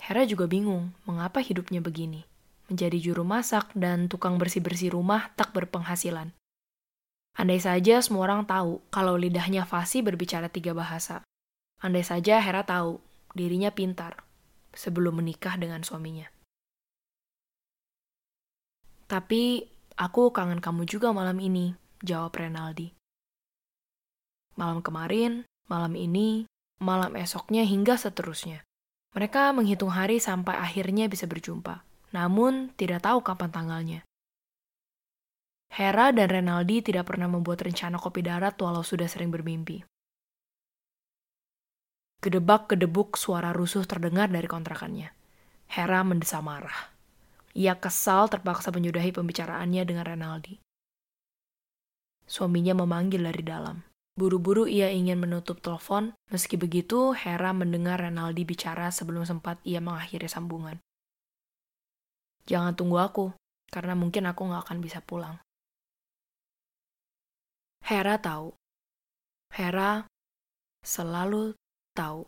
[0.00, 2.24] Hera juga bingung, mengapa hidupnya begini
[2.70, 6.30] menjadi juru masak dan tukang bersih-bersih rumah tak berpenghasilan.
[7.34, 11.26] Andai saja semua orang tahu kalau lidahnya Fasi berbicara tiga bahasa.
[11.80, 13.00] Andai saja Hera tahu
[13.32, 14.20] dirinya pintar
[14.76, 16.28] sebelum menikah dengan suaminya.
[19.10, 19.64] Tapi
[19.98, 22.94] aku kangen kamu juga malam ini, jawab Renaldi.
[24.54, 26.46] Malam kemarin, malam ini,
[26.78, 28.62] malam esoknya hingga seterusnya.
[29.16, 34.00] Mereka menghitung hari sampai akhirnya bisa berjumpa namun tidak tahu kapan tanggalnya.
[35.70, 39.86] Hera dan Renaldi tidak pernah membuat rencana kopi darat walau sudah sering bermimpi.
[42.20, 45.08] Gedebak-gedebuk suara rusuh terdengar dari kontrakannya.
[45.72, 46.92] Hera mendesa marah.
[47.56, 50.60] Ia kesal terpaksa menyudahi pembicaraannya dengan Renaldi.
[52.28, 53.82] Suaminya memanggil dari dalam.
[54.14, 60.28] Buru-buru ia ingin menutup telepon, meski begitu Hera mendengar Renaldi bicara sebelum sempat ia mengakhiri
[60.28, 60.76] sambungan.
[62.44, 63.32] Jangan tunggu aku,
[63.72, 65.40] karena mungkin aku nggak akan bisa pulang.
[67.80, 68.52] Hera tahu.
[69.56, 70.04] Hera
[70.84, 71.56] selalu
[71.92, 72.26] tahu.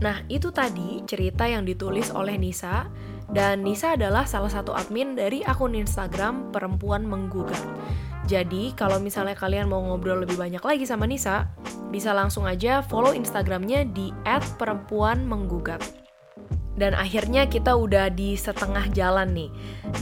[0.00, 2.88] Nah, itu tadi cerita yang ditulis oleh Nisa,
[3.28, 7.60] dan Nisa adalah salah satu admin dari akun Instagram Perempuan Menggugat.
[8.24, 11.52] Jadi, kalau misalnya kalian mau ngobrol lebih banyak lagi sama Nisa,
[11.92, 14.08] bisa langsung aja follow Instagramnya di
[14.56, 16.03] @perempuanmenggugat.
[16.74, 19.50] Dan akhirnya kita udah di setengah jalan nih.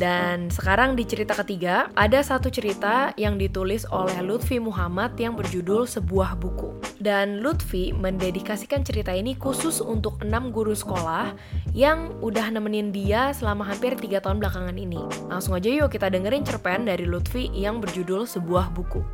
[0.00, 5.84] Dan sekarang di cerita ketiga, ada satu cerita yang ditulis oleh Lutfi Muhammad yang berjudul
[5.84, 6.72] Sebuah Buku.
[6.96, 11.36] Dan Lutfi mendedikasikan cerita ini khusus untuk enam guru sekolah
[11.76, 15.04] yang udah nemenin dia selama hampir tiga tahun belakangan ini.
[15.28, 19.04] Langsung aja yuk kita dengerin cerpen dari Lutfi yang berjudul Sebuah Buku.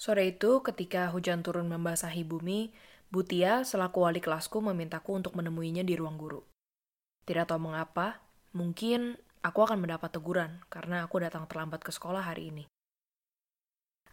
[0.00, 2.72] Sore itu, ketika hujan turun membasahi bumi,
[3.10, 6.46] Butia, selaku wali kelasku, memintaku untuk menemuinya di ruang guru.
[7.26, 8.22] Tidak tahu mengapa,
[8.54, 12.64] mungkin aku akan mendapat teguran karena aku datang terlambat ke sekolah hari ini.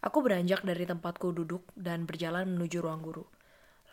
[0.02, 3.22] Aku beranjak dari tempatku duduk dan berjalan menuju ruang guru.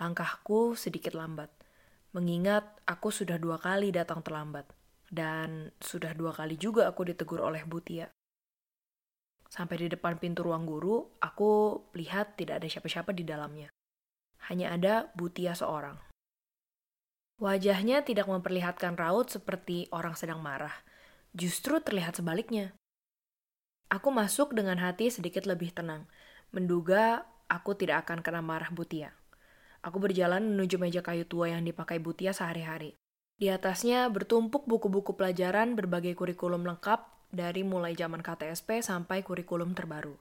[0.01, 1.53] Langkahku sedikit lambat,
[2.17, 4.65] mengingat aku sudah dua kali datang terlambat,
[5.13, 8.09] dan sudah dua kali juga aku ditegur oleh Butia.
[9.53, 13.69] Sampai di depan pintu ruang guru, aku lihat tidak ada siapa-siapa di dalamnya
[14.49, 15.97] hanya ada Butia seorang.
[17.35, 20.71] Wajahnya tidak memperlihatkan raut seperti orang sedang marah,
[21.35, 22.71] justru terlihat sebaliknya.
[23.91, 26.07] Aku masuk dengan hati sedikit lebih tenang,
[26.55, 29.11] menduga aku tidak akan kena marah Butia.
[29.85, 32.97] Aku berjalan menuju meja kayu tua yang dipakai Butia sehari-hari.
[33.35, 37.03] Di atasnya bertumpuk buku-buku pelajaran berbagai kurikulum lengkap
[37.35, 40.15] dari mulai zaman KTSP sampai kurikulum terbaru.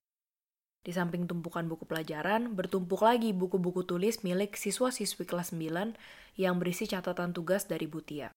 [0.84, 5.96] Di samping tumpukan buku pelajaran, bertumpuk lagi buku-buku tulis milik siswa-siswi kelas 9
[6.36, 8.28] yang berisi catatan tugas dari Butia.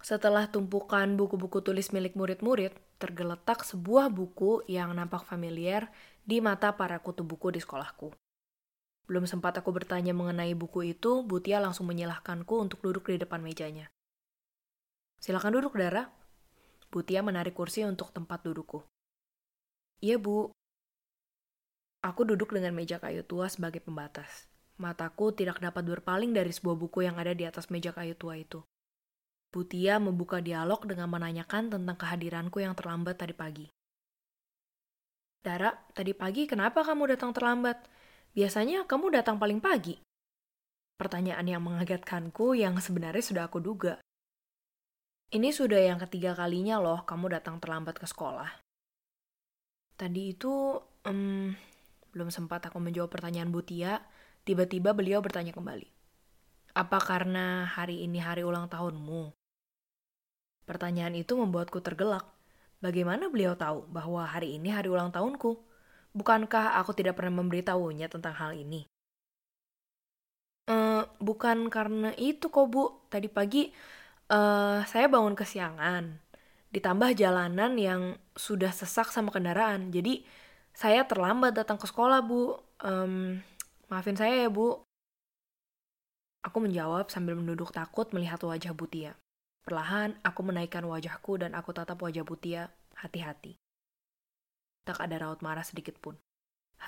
[0.00, 5.92] Setelah tumpukan buku-buku tulis milik murid-murid, tergeletak sebuah buku yang nampak familiar
[6.24, 8.16] di mata para kutu buku di sekolahku.
[9.04, 13.92] Belum sempat aku bertanya mengenai buku itu, Butia langsung menyilahkanku untuk duduk di depan mejanya.
[15.20, 16.08] Silakan duduk, Dara.
[16.88, 18.88] Butia menarik kursi untuk tempat dudukku.
[20.00, 20.48] Iya, Bu,
[22.00, 24.48] Aku duduk dengan meja kayu tua sebagai pembatas.
[24.80, 28.64] Mataku tidak dapat berpaling dari sebuah buku yang ada di atas meja kayu tua itu.
[29.52, 33.66] Butia membuka dialog dengan menanyakan tentang kehadiranku yang terlambat tadi pagi.
[35.44, 37.76] Dara, tadi pagi kenapa kamu datang terlambat?
[38.32, 40.00] Biasanya kamu datang paling pagi.
[40.96, 44.00] Pertanyaan yang mengagetkanku yang sebenarnya sudah aku duga.
[45.32, 48.48] Ini sudah yang ketiga kalinya loh kamu datang terlambat ke sekolah.
[50.00, 51.52] Tadi itu, um,
[52.10, 54.02] belum sempat aku menjawab pertanyaan Butia,
[54.42, 55.86] tiba-tiba beliau bertanya kembali.
[56.74, 59.34] Apa karena hari ini hari ulang tahunmu?
[60.66, 62.26] Pertanyaan itu membuatku tergelak.
[62.78, 65.58] Bagaimana beliau tahu bahwa hari ini hari ulang tahunku?
[66.14, 68.86] Bukankah aku tidak pernah memberitahunya tentang hal ini?
[70.70, 73.02] Uh, bukan karena itu kok bu.
[73.10, 73.70] Tadi pagi
[74.30, 76.22] uh, saya bangun kesiangan.
[76.70, 79.90] Ditambah jalanan yang sudah sesak sama kendaraan.
[79.90, 80.22] Jadi
[80.74, 82.56] saya terlambat datang ke sekolah bu.
[82.80, 83.42] Um,
[83.92, 84.80] maafin saya ya bu.
[86.40, 89.12] Aku menjawab sambil menunduk takut melihat wajah Butia.
[89.60, 93.60] Perlahan, aku menaikkan wajahku dan aku tatap wajah Butia, hati-hati.
[94.88, 96.16] Tak ada raut marah sedikit pun.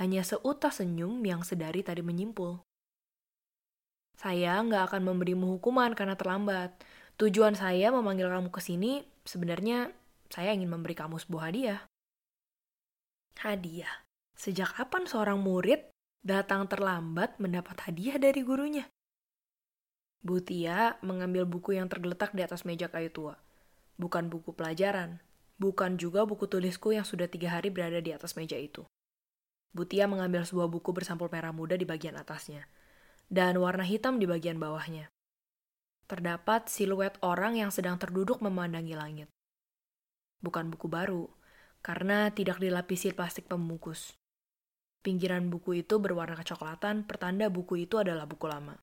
[0.00, 2.64] Hanya seutas senyum yang sedari tadi menyimpul.
[4.16, 6.72] Saya nggak akan memberimu hukuman karena terlambat.
[7.20, 9.92] Tujuan saya memanggil kamu ke sini, sebenarnya
[10.32, 11.80] saya ingin memberi kamu sebuah hadiah.
[13.38, 14.04] Hadiah?
[14.36, 15.88] Sejak kapan seorang murid
[16.22, 18.86] datang terlambat mendapat hadiah dari gurunya?
[20.22, 23.34] Butia mengambil buku yang tergeletak di atas meja kayu tua.
[23.98, 25.18] Bukan buku pelajaran,
[25.58, 28.86] bukan juga buku tulisku yang sudah tiga hari berada di atas meja itu.
[29.74, 32.70] Butia mengambil sebuah buku bersampul merah muda di bagian atasnya,
[33.26, 35.10] dan warna hitam di bagian bawahnya.
[36.06, 39.28] Terdapat siluet orang yang sedang terduduk memandangi langit.
[40.38, 41.26] Bukan buku baru,
[41.82, 44.14] karena tidak dilapisi plastik pembungkus.
[45.02, 48.78] Pinggiran buku itu berwarna kecoklatan, pertanda buku itu adalah buku lama.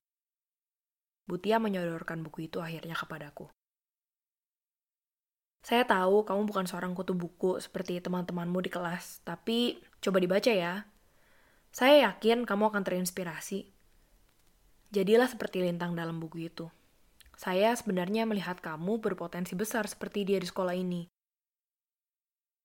[1.24, 3.48] Butia menyodorkan buku itu akhirnya kepadaku.
[5.64, 10.84] Saya tahu kamu bukan seorang kutu buku seperti teman-temanmu di kelas, tapi coba dibaca ya.
[11.72, 13.68] Saya yakin kamu akan terinspirasi.
[14.90, 16.66] Jadilah seperti lintang dalam buku itu.
[17.36, 21.08] Saya sebenarnya melihat kamu berpotensi besar seperti dia di sekolah ini.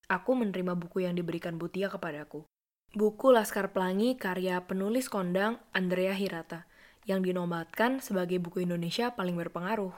[0.06, 2.46] Aku menerima buku yang diberikan Butia kepadaku.
[2.94, 6.70] Buku Laskar Pelangi karya penulis kondang Andrea Hirata
[7.10, 9.94] yang dinobatkan sebagai buku Indonesia paling berpengaruh.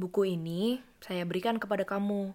[0.00, 2.32] Buku ini saya berikan kepada kamu.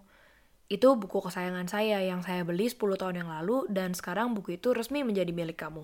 [0.70, 4.70] Itu buku kesayangan saya yang saya beli 10 tahun yang lalu dan sekarang buku itu
[4.70, 5.82] resmi menjadi milik kamu.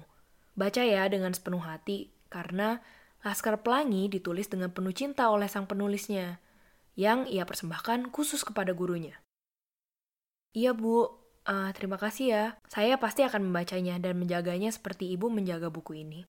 [0.54, 2.78] Baca ya dengan sepenuh hati, karena
[3.26, 6.38] Laskar Pelangi ditulis dengan penuh cinta oleh sang penulisnya,
[6.94, 9.25] yang ia persembahkan khusus kepada gurunya.
[10.56, 11.04] Iya bu,
[11.44, 12.44] uh, terima kasih ya.
[12.72, 16.24] Saya pasti akan membacanya dan menjaganya seperti ibu menjaga buku ini.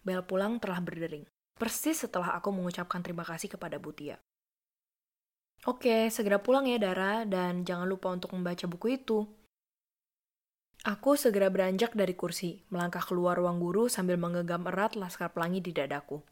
[0.00, 1.28] Bel pulang telah berdering.
[1.60, 4.16] Persis setelah aku mengucapkan terima kasih kepada Butia.
[5.68, 9.28] Oke, segera pulang ya Dara, dan jangan lupa untuk membaca buku itu.
[10.86, 15.74] Aku segera beranjak dari kursi, melangkah keluar ruang guru sambil menggenggam erat laskar pelangi di
[15.74, 16.22] dadaku.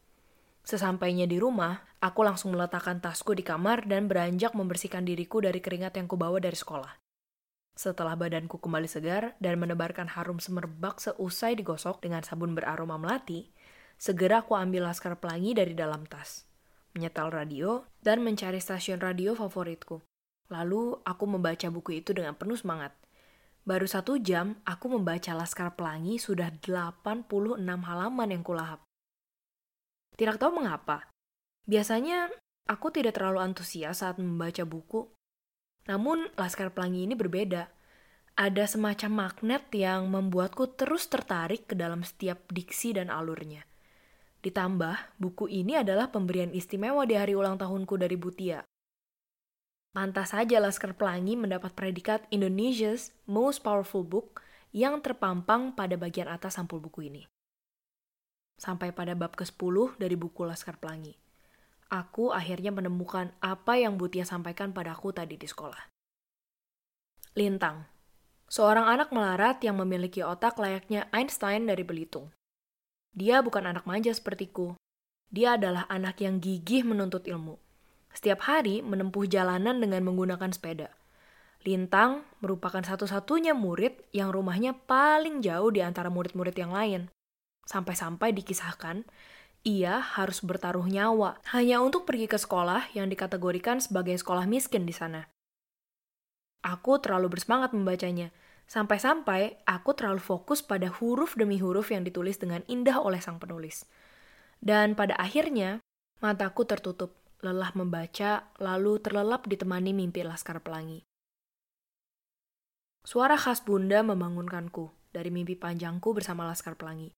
[0.65, 6.01] Sesampainya di rumah, aku langsung meletakkan tasku di kamar dan beranjak membersihkan diriku dari keringat
[6.01, 6.97] yang kubawa dari sekolah.
[7.77, 13.53] Setelah badanku kembali segar dan menebarkan harum semerbak seusai digosok dengan sabun beraroma melati,
[13.95, 16.43] Segera aku ambil laskar pelangi dari dalam tas,
[16.91, 20.03] menyetel radio, dan mencari stasiun radio favoritku.
[20.51, 22.91] Lalu aku membaca buku itu dengan penuh semangat.
[23.65, 27.25] Baru satu jam, aku membaca Laskar Pelangi sudah 86
[27.65, 28.84] halaman yang kulahap.
[30.15, 31.11] Tidak tahu mengapa.
[31.67, 32.31] Biasanya,
[32.71, 35.11] aku tidak terlalu antusias saat membaca buku.
[35.91, 37.67] Namun, Laskar Pelangi ini berbeda.
[38.35, 43.63] Ada semacam magnet yang membuatku terus tertarik ke dalam setiap diksi dan alurnya.
[44.43, 48.61] Ditambah, buku ini adalah pemberian istimewa di hari ulang tahunku dari Butia.
[49.95, 54.43] Pantas saja Laskar Pelangi mendapat predikat Indonesia's Most Powerful Book
[54.75, 57.23] yang terpampang pada bagian atas sampul buku ini.
[58.55, 61.15] Sampai pada bab ke-10 dari buku Laskar Pelangi.
[61.91, 65.91] Aku akhirnya menemukan apa yang Butia sampaikan padaku tadi di sekolah.
[67.35, 67.85] Lintang.
[68.47, 72.31] Seorang anak melarat yang memiliki otak layaknya Einstein dari Belitung.
[73.11, 74.75] Dia bukan anak manja sepertiku.
[75.31, 77.59] Dia adalah anak yang gigih menuntut ilmu.
[78.15, 80.95] Setiap hari menempuh jalanan dengan menggunakan sepeda.
[81.65, 87.11] Lintang merupakan satu-satunya murid yang rumahnya paling jauh di antara murid-murid yang lain.
[87.65, 89.05] Sampai-sampai dikisahkan,
[89.65, 94.93] ia harus bertaruh nyawa hanya untuk pergi ke sekolah yang dikategorikan sebagai sekolah miskin di
[94.93, 95.25] sana.
[96.65, 98.29] Aku terlalu bersemangat membacanya,
[98.65, 103.85] Sampai-sampai aku terlalu fokus pada huruf demi huruf yang ditulis dengan indah oleh sang penulis.
[104.57, 105.85] Dan pada akhirnya,
[106.23, 111.03] Mataku tertutup, lelah membaca, lalu terlelap ditemani mimpi Laskar Pelangi.
[113.05, 117.13] Suara khas bunda membangunkanku dari mimpi panjangku bersama Laskar Pelangi.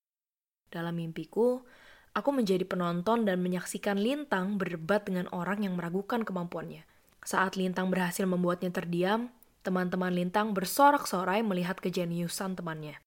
[0.67, 1.63] Dalam mimpiku,
[2.11, 6.83] aku menjadi penonton dan menyaksikan Lintang berdebat dengan orang yang meragukan kemampuannya.
[7.23, 9.31] Saat Lintang berhasil membuatnya terdiam,
[9.63, 12.99] teman-teman Lintang bersorak-sorai melihat kejeniusan temannya.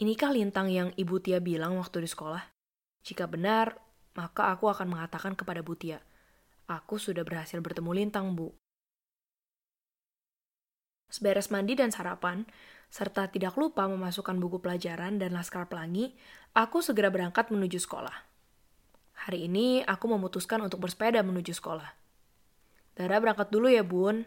[0.00, 2.40] Inikah Lintang yang Ibu Tia bilang waktu di sekolah?
[3.04, 3.76] Jika benar,
[4.16, 6.00] maka aku akan mengatakan kepada Bu Tia,
[6.64, 8.56] aku sudah berhasil bertemu Lintang, Bu.
[11.10, 12.46] Seberes mandi dan sarapan,
[12.90, 16.12] serta tidak lupa memasukkan buku pelajaran dan laskar pelangi,
[16.52, 18.26] aku segera berangkat menuju sekolah.
[19.26, 21.86] Hari ini aku memutuskan untuk bersepeda menuju sekolah.
[22.98, 24.26] Dara berangkat dulu ya, Bun.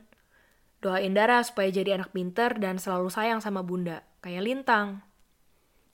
[0.80, 5.04] Doain Dara supaya jadi anak pinter dan selalu sayang sama Bunda, kayak Lintang.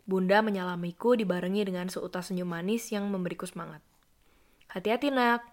[0.09, 3.85] Bunda menyalamiku dibarengi dengan seutas senyum manis yang memberiku semangat.
[4.73, 5.45] Hati-hati nak.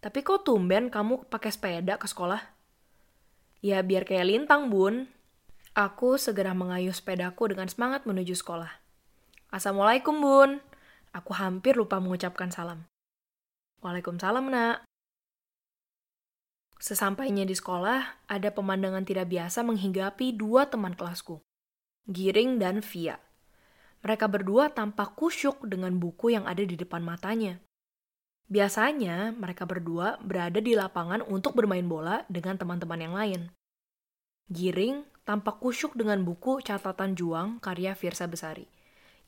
[0.00, 2.40] Tapi kok tumben kamu pakai sepeda ke sekolah?
[3.62, 5.06] Ya biar kayak lintang bun.
[5.72, 8.68] Aku segera mengayuh sepedaku dengan semangat menuju sekolah.
[9.48, 10.60] Assalamualaikum bun.
[11.16, 12.84] Aku hampir lupa mengucapkan salam.
[13.80, 14.84] Waalaikumsalam nak.
[16.76, 21.40] Sesampainya di sekolah, ada pemandangan tidak biasa menghinggapi dua teman kelasku,
[22.04, 23.16] Giring dan Via.
[24.04, 27.56] Mereka berdua tampak kusyuk dengan buku yang ada di depan matanya.
[28.52, 33.40] Biasanya, mereka berdua berada di lapangan untuk bermain bola dengan teman-teman yang lain.
[34.52, 38.66] Giring tampak kusyuk dengan buku catatan juang karya Firsa Besari,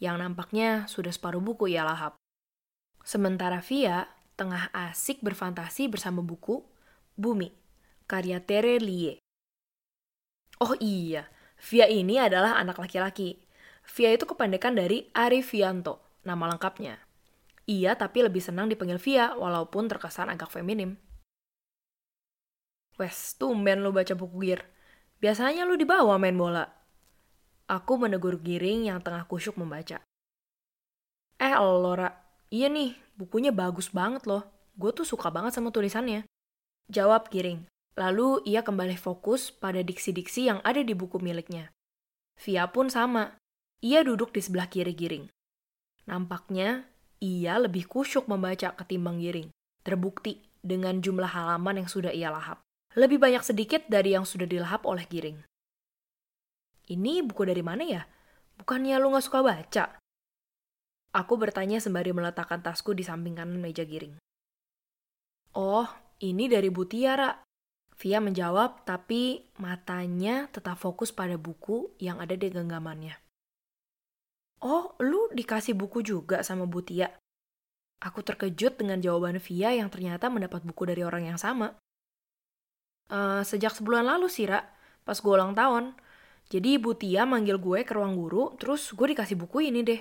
[0.02, 2.18] yang nampaknya sudah separuh buku ia lahap.
[3.04, 6.64] Sementara Via tengah asik berfantasi bersama buku
[7.14, 7.54] Bumi,
[8.10, 9.22] karya Tere Lie.
[10.58, 11.30] Oh iya,
[11.62, 13.38] Via ini adalah anak laki-laki.
[13.84, 16.98] Via itu kependekan dari Arifianto, nama lengkapnya.
[17.64, 20.98] Iya, tapi lebih senang dipanggil Via, walaupun terkesan agak feminim.
[22.98, 24.60] Wes, tumben lu baca buku Gir.
[25.24, 26.68] Biasanya lu dibawa main bola.
[27.64, 30.04] Aku menegur Giring yang tengah kusyuk membaca.
[31.40, 32.12] Eh, Lora,
[32.52, 34.44] iya nih, bukunya bagus banget loh.
[34.76, 36.28] Gue tuh suka banget sama tulisannya.
[36.92, 37.64] Jawab Giring.
[37.96, 41.72] Lalu ia kembali fokus pada diksi-diksi yang ada di buku miliknya.
[42.44, 43.40] Via pun sama.
[43.80, 45.24] Ia duduk di sebelah kiri Giring.
[46.04, 46.84] Nampaknya
[47.24, 49.48] ia lebih kusyuk membaca ketimbang giring.
[49.80, 52.60] Terbukti dengan jumlah halaman yang sudah ia lahap.
[52.94, 55.42] Lebih banyak sedikit dari yang sudah dilahap oleh giring.
[56.84, 58.02] Ini buku dari mana ya?
[58.54, 59.84] Bukannya lu gak suka baca?
[61.14, 64.14] Aku bertanya sembari meletakkan tasku di samping kanan meja giring.
[65.54, 65.86] Oh,
[66.22, 67.30] ini dari Bu Tiara.
[67.94, 73.14] Via menjawab, tapi matanya tetap fokus pada buku yang ada di genggamannya.
[74.66, 77.06] Oh, lu dikasih buku juga sama Bu Tia?
[78.02, 81.78] Aku terkejut dengan jawaban Via yang ternyata mendapat buku dari orang yang sama.
[83.12, 84.64] Uh, sejak sebulan lalu sih, Ra,
[85.04, 85.92] pas gue ulang tahun.
[86.48, 90.00] Jadi Bu Tia manggil gue ke ruang guru, terus gue dikasih buku ini deh.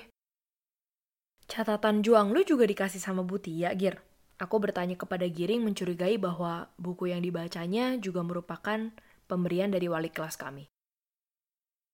[1.48, 4.00] Catatan juang lu juga dikasih sama Bu Tia, Gir.
[4.40, 8.92] Aku bertanya kepada Giring mencurigai bahwa buku yang dibacanya juga merupakan
[9.28, 10.68] pemberian dari wali kelas kami.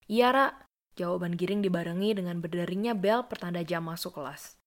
[0.09, 0.47] Iya, Ra,
[0.99, 4.58] Jawaban Giring dibarengi dengan berderingnya bel pertanda jam masuk kelas.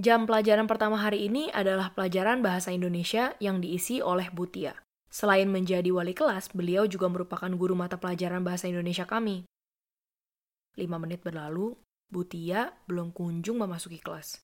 [0.00, 4.72] Jam pelajaran pertama hari ini adalah pelajaran bahasa Indonesia yang diisi oleh Butia.
[5.12, 9.44] Selain menjadi wali kelas, beliau juga merupakan guru mata pelajaran bahasa Indonesia kami.
[10.80, 11.76] Lima menit berlalu,
[12.08, 14.40] Butia belum kunjung memasuki kelas.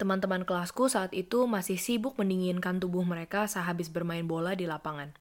[0.00, 5.12] Teman-teman kelasku saat itu masih sibuk mendinginkan tubuh mereka sehabis bermain bola di lapangan.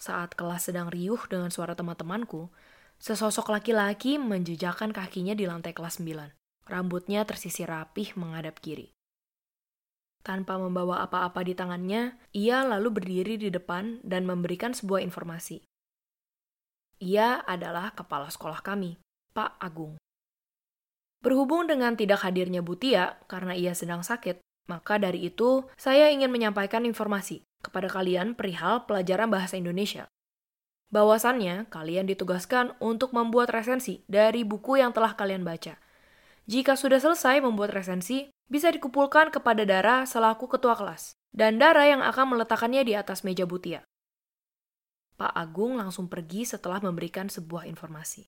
[0.00, 2.48] Saat kelas sedang riuh dengan suara teman-temanku,
[2.96, 6.47] sesosok laki-laki menjejakkan kakinya di lantai kelas 9.
[6.68, 8.92] Rambutnya tersisir rapih menghadap kiri.
[10.20, 15.64] Tanpa membawa apa-apa di tangannya, ia lalu berdiri di depan dan memberikan sebuah informasi.
[17.00, 19.00] Ia adalah kepala sekolah kami,
[19.32, 19.96] Pak Agung.
[21.24, 26.84] Berhubung dengan tidak hadirnya Butia karena ia sedang sakit, maka dari itu saya ingin menyampaikan
[26.84, 30.04] informasi kepada kalian perihal pelajaran bahasa Indonesia.
[30.92, 35.80] Bahwasannya, kalian ditugaskan untuk membuat resensi dari buku yang telah kalian baca.
[36.48, 42.00] Jika sudah selesai membuat resensi, bisa dikumpulkan kepada Dara selaku ketua kelas, dan Dara yang
[42.00, 43.84] akan meletakkannya di atas meja Butia.
[45.20, 48.24] Pak Agung langsung pergi setelah memberikan sebuah informasi.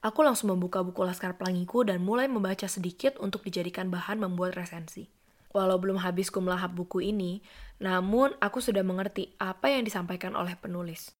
[0.00, 5.12] Aku langsung membuka buku Laskar Pelangiku dan mulai membaca sedikit untuk dijadikan bahan membuat resensi.
[5.52, 7.44] Walau belum habis ku melahap buku ini,
[7.84, 11.12] namun aku sudah mengerti apa yang disampaikan oleh penulis.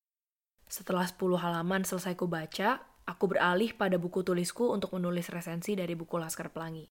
[0.65, 5.93] Setelah 10 halaman selesai ku baca, aku beralih pada buku tulisku untuk menulis resensi dari
[5.97, 6.89] buku Laskar Pelangi.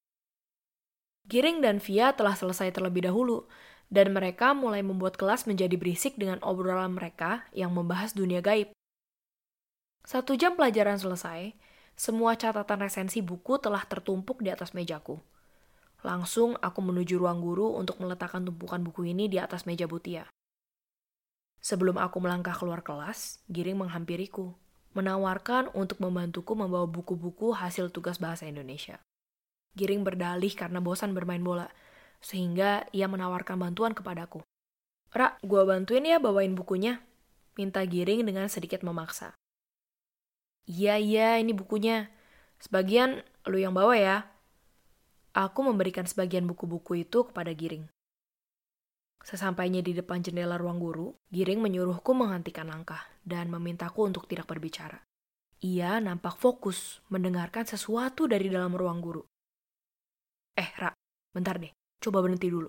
[1.27, 3.47] Giring dan Via telah selesai terlebih dahulu,
[3.93, 8.73] dan mereka mulai membuat kelas menjadi berisik dengan obrolan mereka yang membahas dunia gaib.
[10.03, 11.55] Satu jam pelajaran selesai,
[11.95, 15.21] semua catatan resensi buku telah tertumpuk di atas mejaku.
[16.03, 20.27] Langsung aku menuju ruang guru untuk meletakkan tumpukan buku ini di atas meja Butia.
[21.63, 24.51] Sebelum aku melangkah keluar kelas, Giring menghampiriku,
[24.93, 29.01] menawarkan untuk membantuku membawa buku-buku hasil tugas bahasa Indonesia.
[29.73, 31.69] Giring berdalih karena bosan bermain bola,
[32.21, 34.45] sehingga ia menawarkan bantuan kepadaku.
[35.13, 37.01] Ra, gua bantuin ya bawain bukunya.
[37.53, 39.37] Minta Giring dengan sedikit memaksa.
[40.65, 42.09] Iya, iya, ini bukunya.
[42.57, 44.17] Sebagian lu yang bawa ya.
[45.37, 47.92] Aku memberikan sebagian buku-buku itu kepada Giring.
[49.23, 54.99] Sesampainya di depan jendela ruang guru, Giring menyuruhku menghentikan langkah dan memintaku untuk tidak berbicara.
[55.63, 59.23] Ia nampak fokus mendengarkan sesuatu dari dalam ruang guru.
[60.59, 60.91] Eh, Ra,
[61.31, 61.71] bentar deh.
[62.03, 62.67] Coba berhenti dulu.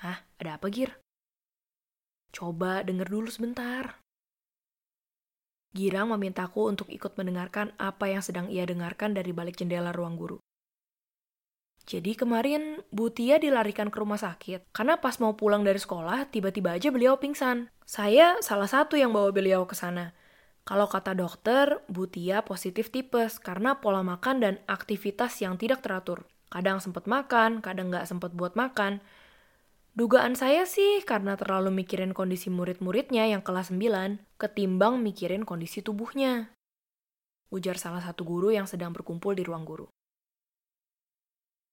[0.00, 0.96] Hah, ada apa, Gir?
[2.32, 4.00] Coba denger dulu sebentar.
[5.76, 10.40] Girang memintaku untuk ikut mendengarkan apa yang sedang ia dengarkan dari balik jendela ruang guru.
[11.88, 16.76] Jadi kemarin Bu Tia dilarikan ke rumah sakit karena pas mau pulang dari sekolah tiba-tiba
[16.76, 17.72] aja beliau pingsan.
[17.88, 20.12] Saya salah satu yang bawa beliau ke sana.
[20.68, 26.28] Kalau kata dokter, Bu Tia positif tipes karena pola makan dan aktivitas yang tidak teratur.
[26.52, 29.00] Kadang sempat makan, kadang nggak sempat buat makan.
[29.96, 36.52] Dugaan saya sih karena terlalu mikirin kondisi murid-muridnya yang kelas 9, ketimbang mikirin kondisi tubuhnya.
[37.48, 39.88] Ujar salah satu guru yang sedang berkumpul di ruang guru.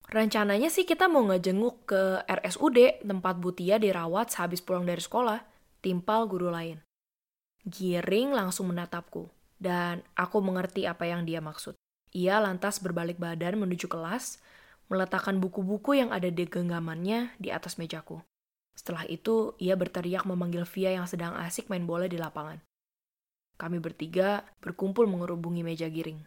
[0.06, 5.42] Rencananya sih kita mau ngejenguk ke RSUD tempat Butia dirawat sehabis pulang dari sekolah,
[5.82, 6.78] timpal guru lain.
[7.66, 9.26] Giring langsung menatapku,
[9.58, 11.74] dan aku mengerti apa yang dia maksud.
[12.14, 14.38] Ia lantas berbalik badan menuju kelas,
[14.86, 18.22] meletakkan buku-buku yang ada di genggamannya di atas mejaku.
[18.78, 22.62] Setelah itu, ia berteriak memanggil Via yang sedang asik main bola di lapangan.
[23.58, 26.22] Kami bertiga berkumpul mengerubungi meja Giring.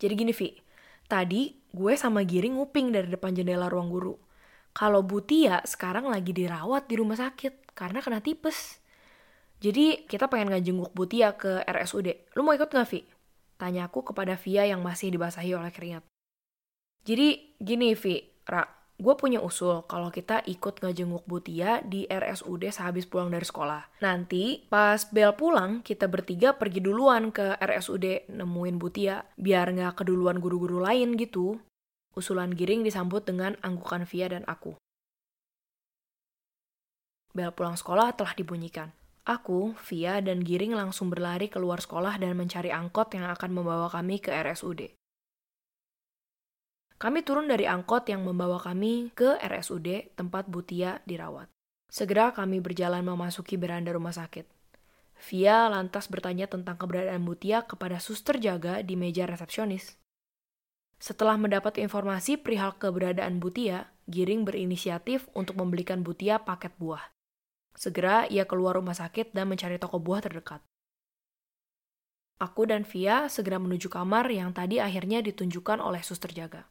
[0.00, 0.73] Jadi gini, Vi.
[1.04, 4.14] Tadi gue sama Giring nguping dari depan jendela ruang guru.
[4.74, 8.82] Kalau Butia sekarang lagi dirawat di rumah sakit karena kena tipes.
[9.62, 12.34] Jadi kita pengen ngajenguk Butia ke RSUD.
[12.36, 13.06] Lu mau ikut gak, Vi?
[13.54, 16.04] Tanya aku kepada Via yang masih dibasahi oleh keringat.
[17.06, 23.10] Jadi gini, Vi, Ra, gue punya usul kalau kita ikut ngejenguk Butia di RSUD sehabis
[23.10, 24.00] pulang dari sekolah.
[24.00, 30.38] Nanti pas bel pulang, kita bertiga pergi duluan ke RSUD nemuin Butia, biar nggak keduluan
[30.38, 31.58] guru-guru lain gitu.
[32.14, 34.78] Usulan Giring disambut dengan anggukan Via dan aku.
[37.34, 38.94] Bel pulang sekolah telah dibunyikan.
[39.26, 44.20] Aku, Via, dan Giring langsung berlari keluar sekolah dan mencari angkot yang akan membawa kami
[44.20, 44.92] ke RSUD.
[47.04, 51.52] Kami turun dari angkot yang membawa kami ke RSUD tempat Butia dirawat.
[51.92, 54.48] Segera kami berjalan memasuki beranda rumah sakit.
[55.28, 60.00] Via lantas bertanya tentang keberadaan Butia kepada suster jaga di meja resepsionis.
[60.96, 67.04] Setelah mendapat informasi perihal keberadaan Butia, Giring berinisiatif untuk membelikan Butia paket buah.
[67.76, 70.64] Segera ia keluar rumah sakit dan mencari toko buah terdekat.
[72.40, 76.64] Aku dan Via segera menuju kamar yang tadi akhirnya ditunjukkan oleh suster jaga.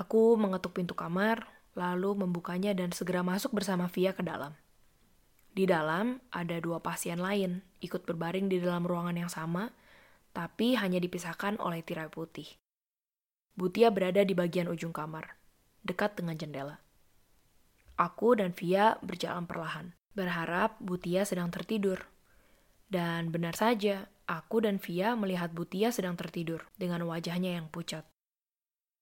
[0.00, 1.44] Aku mengetuk pintu kamar,
[1.76, 4.56] lalu membukanya dan segera masuk bersama Via ke dalam.
[5.52, 9.68] Di dalam ada dua pasien lain ikut berbaring di dalam ruangan yang sama,
[10.32, 12.48] tapi hanya dipisahkan oleh tirai putih.
[13.52, 15.36] Butia berada di bagian ujung kamar,
[15.84, 16.80] dekat dengan jendela.
[18.00, 22.08] Aku dan Via berjalan perlahan, berharap Butia sedang tertidur.
[22.88, 28.08] Dan benar saja, aku dan Via melihat Butia sedang tertidur dengan wajahnya yang pucat.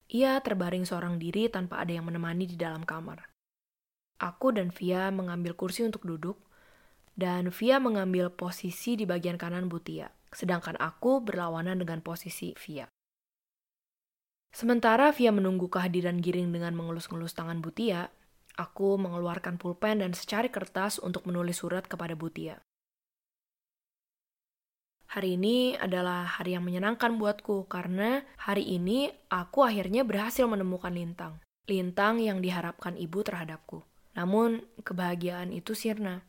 [0.09, 3.29] Ia terbaring seorang diri tanpa ada yang menemani di dalam kamar.
[4.19, 6.41] Aku dan Via mengambil kursi untuk duduk,
[7.15, 12.89] dan Via mengambil posisi di bagian kanan Butia, sedangkan aku berlawanan dengan posisi Via.
[14.49, 18.09] Sementara Via menunggu kehadiran Giring dengan mengelus-ngelus tangan Butia,
[18.59, 22.59] Aku mengeluarkan pulpen dan secari kertas untuk menulis surat kepada Butia.
[25.09, 31.41] Hari ini adalah hari yang menyenangkan buatku karena hari ini aku akhirnya berhasil menemukan Lintang.
[31.65, 33.85] Lintang yang diharapkan ibu terhadapku.
[34.13, 36.25] Namun, kebahagiaan itu sirna.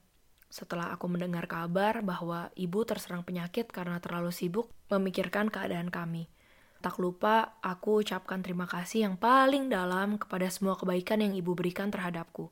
[0.48, 6.26] Setelah aku mendengar kabar bahwa ibu terserang penyakit karena terlalu sibuk memikirkan keadaan kami–
[6.80, 11.92] Tak lupa, aku ucapkan terima kasih yang paling dalam kepada semua kebaikan yang ibu berikan
[11.92, 12.48] terhadapku.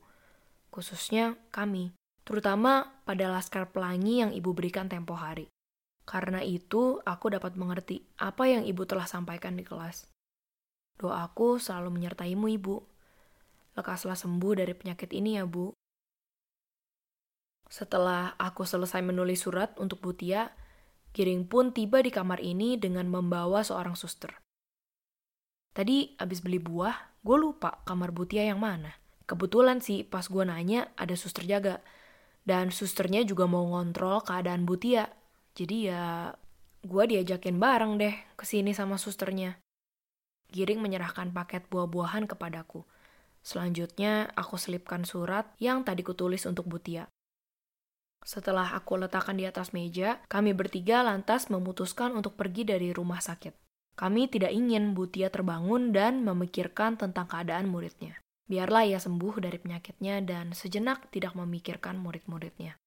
[0.68, 1.96] Khususnya kami,
[2.28, 5.48] terutama pada laskar pelangi yang ibu berikan tempo hari.
[6.08, 10.08] Karena itu, aku dapat mengerti apa yang ibu telah sampaikan di kelas.
[10.96, 12.76] Doaku selalu menyertaimu, Ibu.
[13.76, 15.70] Lekaslah sembuh dari penyakit ini ya, Bu.
[17.68, 20.50] Setelah aku selesai menulis surat untuk Butia,
[21.12, 24.32] Giring pun tiba di kamar ini dengan membawa seorang suster.
[25.72, 28.96] Tadi abis beli buah, gue lupa kamar Butia yang mana.
[29.28, 31.84] Kebetulan sih pas gue nanya ada suster jaga.
[32.48, 35.17] Dan susternya juga mau ngontrol keadaan Butia.
[35.58, 36.30] Jadi ya
[36.86, 39.58] gue diajakin bareng deh ke sini sama susternya.
[40.54, 42.86] Giring menyerahkan paket buah-buahan kepadaku.
[43.42, 47.10] Selanjutnya, aku selipkan surat yang tadi kutulis untuk Butia.
[48.22, 53.56] Setelah aku letakkan di atas meja, kami bertiga lantas memutuskan untuk pergi dari rumah sakit.
[53.98, 58.14] Kami tidak ingin Butia terbangun dan memikirkan tentang keadaan muridnya.
[58.46, 62.78] Biarlah ia sembuh dari penyakitnya dan sejenak tidak memikirkan murid-muridnya.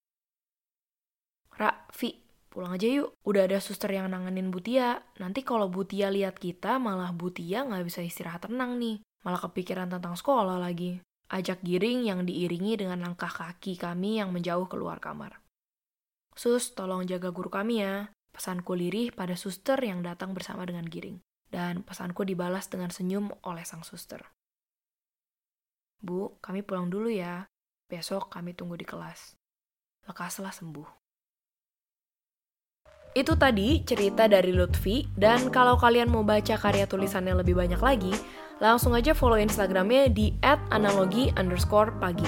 [1.57, 2.20] Ra, Vi,
[2.51, 3.15] pulang aja yuk.
[3.23, 4.99] Udah ada suster yang nanganin Butia.
[5.23, 8.99] Nanti kalau Butia lihat kita, malah Butia nggak bisa istirahat tenang nih.
[9.23, 10.99] Malah kepikiran tentang sekolah lagi.
[11.31, 15.39] Ajak giring yang diiringi dengan langkah kaki kami yang menjauh keluar kamar.
[16.35, 18.11] Sus, tolong jaga guru kami ya.
[18.31, 21.19] Pesanku lirih pada suster yang datang bersama dengan Giring.
[21.51, 24.23] Dan pesanku dibalas dengan senyum oleh sang suster.
[25.99, 27.47] Bu, kami pulang dulu ya.
[27.91, 29.35] Besok kami tunggu di kelas.
[30.07, 31.00] Lekaslah sembuh.
[33.11, 38.15] Itu tadi cerita dari Lutfi, dan kalau kalian mau baca karya tulisannya lebih banyak lagi,
[38.63, 40.31] langsung aja follow Instagramnya di
[40.71, 42.27] @analogi underscore pagi.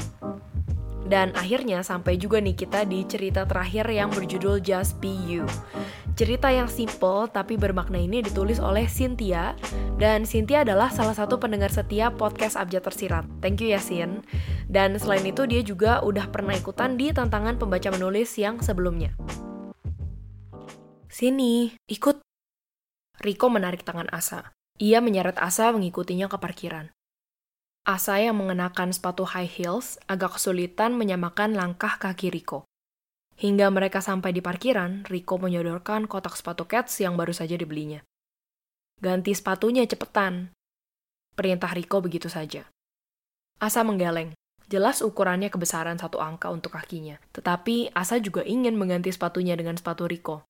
[1.07, 5.47] Dan akhirnya sampai juga nih kita di cerita terakhir yang berjudul Just Be You.
[6.19, 9.57] Cerita yang simple tapi bermakna ini ditulis oleh Cynthia
[9.97, 13.25] dan Cynthia adalah salah satu pendengar setia podcast Abjad Tersirat.
[13.39, 14.23] Thank you ya Sin.
[14.69, 19.13] Dan selain itu dia juga udah pernah ikutan di tantangan pembaca menulis yang sebelumnya.
[21.13, 22.25] Sini, ikut.
[23.21, 24.49] Riko menarik tangan Asa.
[24.81, 26.89] Ia menyeret Asa mengikutinya ke parkiran.
[27.85, 32.65] Asa yang mengenakan sepatu high heels agak kesulitan menyamakan langkah kaki Riko.
[33.37, 38.01] Hingga mereka sampai di parkiran, Riko menyodorkan kotak sepatu Cats yang baru saja dibelinya.
[38.97, 40.49] Ganti sepatunya cepetan.
[41.37, 42.65] Perintah Riko begitu saja.
[43.61, 44.33] Asa menggeleng.
[44.65, 47.21] Jelas ukurannya kebesaran satu angka untuk kakinya.
[47.37, 50.49] Tetapi Asa juga ingin mengganti sepatunya dengan sepatu Riko.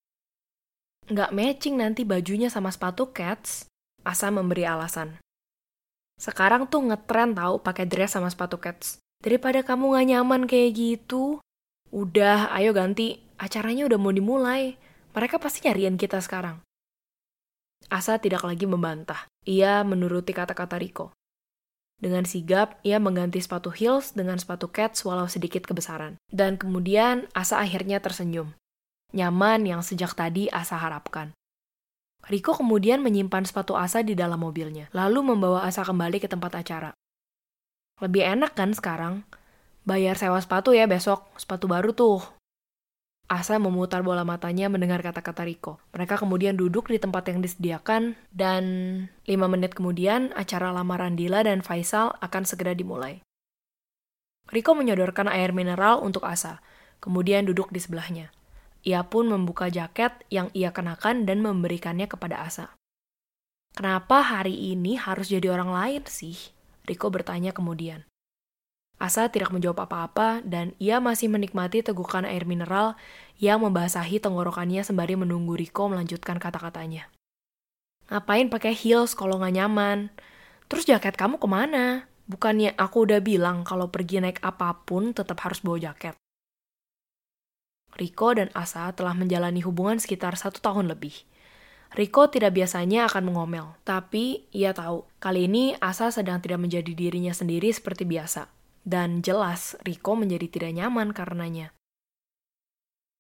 [1.11, 3.67] Nggak matching nanti bajunya sama sepatu Cats.
[4.03, 5.23] Asa memberi alasan.
[6.19, 8.99] Sekarang tuh ngetren tahu pakai dress sama sepatu cats.
[9.23, 11.39] Daripada kamu gak nyaman kayak gitu.
[11.91, 13.23] Udah, ayo ganti.
[13.39, 14.75] Acaranya udah mau dimulai.
[15.15, 16.59] Mereka pasti nyariin kita sekarang.
[17.91, 19.27] Asa tidak lagi membantah.
[19.43, 21.11] Ia menuruti kata-kata Riko.
[21.99, 26.19] Dengan sigap, ia mengganti sepatu heels dengan sepatu cats walau sedikit kebesaran.
[26.27, 28.51] Dan kemudian, Asa akhirnya tersenyum.
[29.13, 31.37] Nyaman yang sejak tadi Asa harapkan.
[32.25, 36.97] Riko kemudian menyimpan sepatu Asa di dalam mobilnya, lalu membawa Asa kembali ke tempat acara.
[38.01, 39.21] Lebih enak kan sekarang?
[39.85, 42.25] Bayar sewa sepatu ya besok, sepatu baru tuh.
[43.29, 45.77] Asa memutar bola matanya mendengar kata-kata Riko.
[45.93, 48.63] Mereka kemudian duduk di tempat yang disediakan, dan
[49.29, 53.21] lima menit kemudian acara lamaran Dila dan Faisal akan segera dimulai.
[54.49, 56.65] Riko menyodorkan air mineral untuk Asa,
[56.97, 58.33] kemudian duduk di sebelahnya.
[58.83, 62.75] Ia pun membuka jaket yang ia kenakan dan memberikannya kepada Asa.
[63.73, 66.35] Kenapa hari ini harus jadi orang lain sih?
[66.83, 68.03] Riko bertanya kemudian.
[68.99, 72.99] Asa tidak menjawab apa-apa dan ia masih menikmati tegukan air mineral
[73.41, 77.09] yang membasahi tenggorokannya sembari menunggu Riko melanjutkan kata-katanya.
[78.11, 80.11] Ngapain pakai heels kalau nggak nyaman?
[80.67, 82.05] Terus jaket kamu ke mana?
[82.27, 86.15] Bukannya aku udah bilang kalau pergi naik apa pun tetap harus bawa jaket.
[87.93, 91.13] Riko dan Asa telah menjalani hubungan sekitar satu tahun lebih.
[91.93, 97.29] Riko tidak biasanya akan mengomel, tapi ia tahu kali ini Asa sedang tidak menjadi dirinya
[97.29, 98.49] sendiri seperti biasa.
[98.83, 101.71] Dan jelas Riko menjadi tidak nyaman karenanya.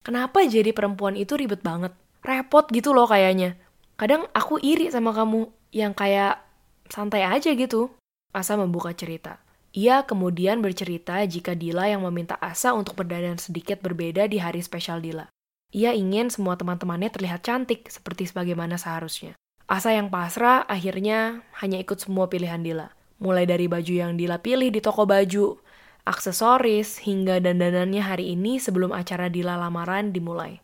[0.03, 1.93] Kenapa jadi perempuan itu ribet banget?
[2.25, 3.55] Repot gitu loh kayaknya.
[3.95, 6.43] Kadang aku iri sama kamu yang kayak
[6.89, 7.93] santai aja gitu.
[8.33, 9.42] Asa membuka cerita.
[9.73, 15.01] Ia kemudian bercerita jika Dila yang meminta Asa untuk berdandan sedikit berbeda di hari spesial
[15.01, 15.25] Dila.
[15.73, 19.33] Ia ingin semua teman-temannya terlihat cantik seperti sebagaimana seharusnya.
[19.65, 22.93] Asa yang pasrah akhirnya hanya ikut semua pilihan Dila.
[23.17, 25.57] Mulai dari baju yang Dila pilih di toko baju,
[26.05, 30.61] aksesoris, hingga dandanannya hari ini sebelum acara Dila lamaran dimulai.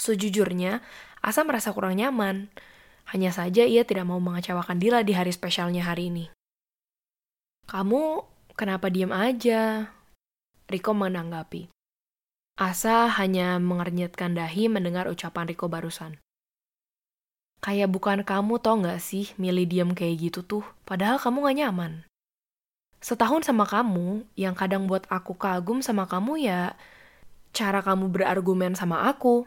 [0.00, 0.80] Sejujurnya,
[1.20, 2.48] Asa merasa kurang nyaman.
[3.12, 6.32] Hanya saja ia tidak mau mengecewakan Dila di hari spesialnya hari ini.
[7.68, 8.24] Kamu
[8.56, 9.92] kenapa diam aja?
[10.72, 11.68] Riko menanggapi.
[12.56, 16.16] Asa hanya mengernyitkan dahi mendengar ucapan Riko barusan.
[17.60, 21.92] Kayak bukan kamu tau gak sih milih diam kayak gitu tuh, padahal kamu gak nyaman.
[23.04, 26.72] Setahun sama kamu, yang kadang buat aku kagum sama kamu ya
[27.52, 29.44] cara kamu berargumen sama aku,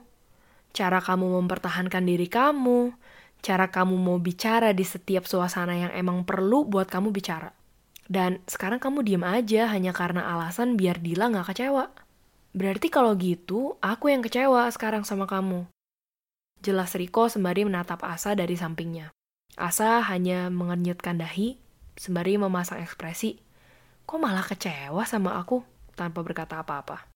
[0.78, 2.94] cara kamu mempertahankan diri kamu,
[3.42, 7.61] cara kamu mau bicara di setiap suasana yang emang perlu buat kamu bicara.
[8.08, 11.94] Dan sekarang kamu diem aja hanya karena alasan biar Dila gak kecewa.
[12.52, 15.68] Berarti kalau gitu, aku yang kecewa sekarang sama kamu.
[16.62, 19.10] Jelas Riko sembari menatap Asa dari sampingnya.
[19.56, 21.58] Asa hanya mengenyutkan dahi,
[21.96, 23.40] sembari memasang ekspresi.
[24.04, 25.64] Kok malah kecewa sama aku
[25.96, 27.08] tanpa berkata apa-apa?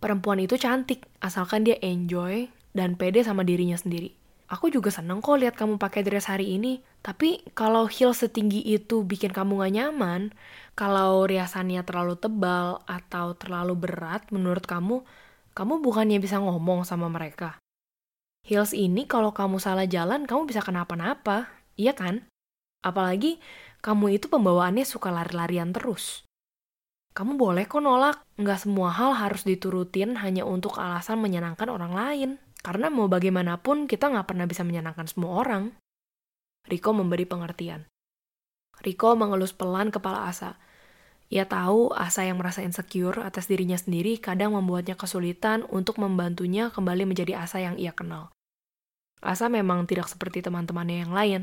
[0.00, 4.23] Perempuan itu cantik, asalkan dia enjoy dan pede sama dirinya sendiri.
[4.54, 6.78] Aku juga seneng kok lihat kamu pakai dress hari ini.
[7.02, 10.30] Tapi kalau heel setinggi itu bikin kamu gak nyaman,
[10.78, 15.02] kalau riasannya terlalu tebal atau terlalu berat menurut kamu,
[15.58, 17.58] kamu bukannya bisa ngomong sama mereka.
[18.46, 22.22] Heels ini kalau kamu salah jalan, kamu bisa kenapa-napa, iya kan?
[22.86, 23.42] Apalagi
[23.82, 26.22] kamu itu pembawaannya suka lari-larian terus.
[27.10, 32.30] Kamu boleh kok nolak, nggak semua hal harus diturutin hanya untuk alasan menyenangkan orang lain.
[32.64, 35.76] Karena mau bagaimanapun, kita nggak pernah bisa menyenangkan semua orang.
[36.64, 37.84] Riko memberi pengertian.
[38.80, 40.56] Riko mengelus pelan kepala Asa.
[41.28, 47.04] Ia tahu Asa yang merasa insecure atas dirinya sendiri kadang membuatnya kesulitan untuk membantunya kembali
[47.04, 48.32] menjadi Asa yang ia kenal.
[49.24, 51.42] Asa memang tidak seperti teman-temannya yang lain,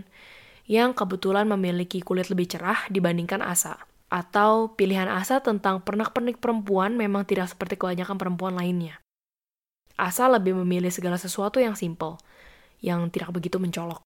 [0.69, 3.78] yang kebetulan memiliki kulit lebih cerah dibandingkan Asa.
[4.09, 9.01] Atau pilihan Asa tentang pernak-pernik perempuan memang tidak seperti kebanyakan perempuan lainnya.
[10.00, 12.20] Asa lebih memilih segala sesuatu yang simple,
[12.82, 14.02] yang tidak begitu mencolok.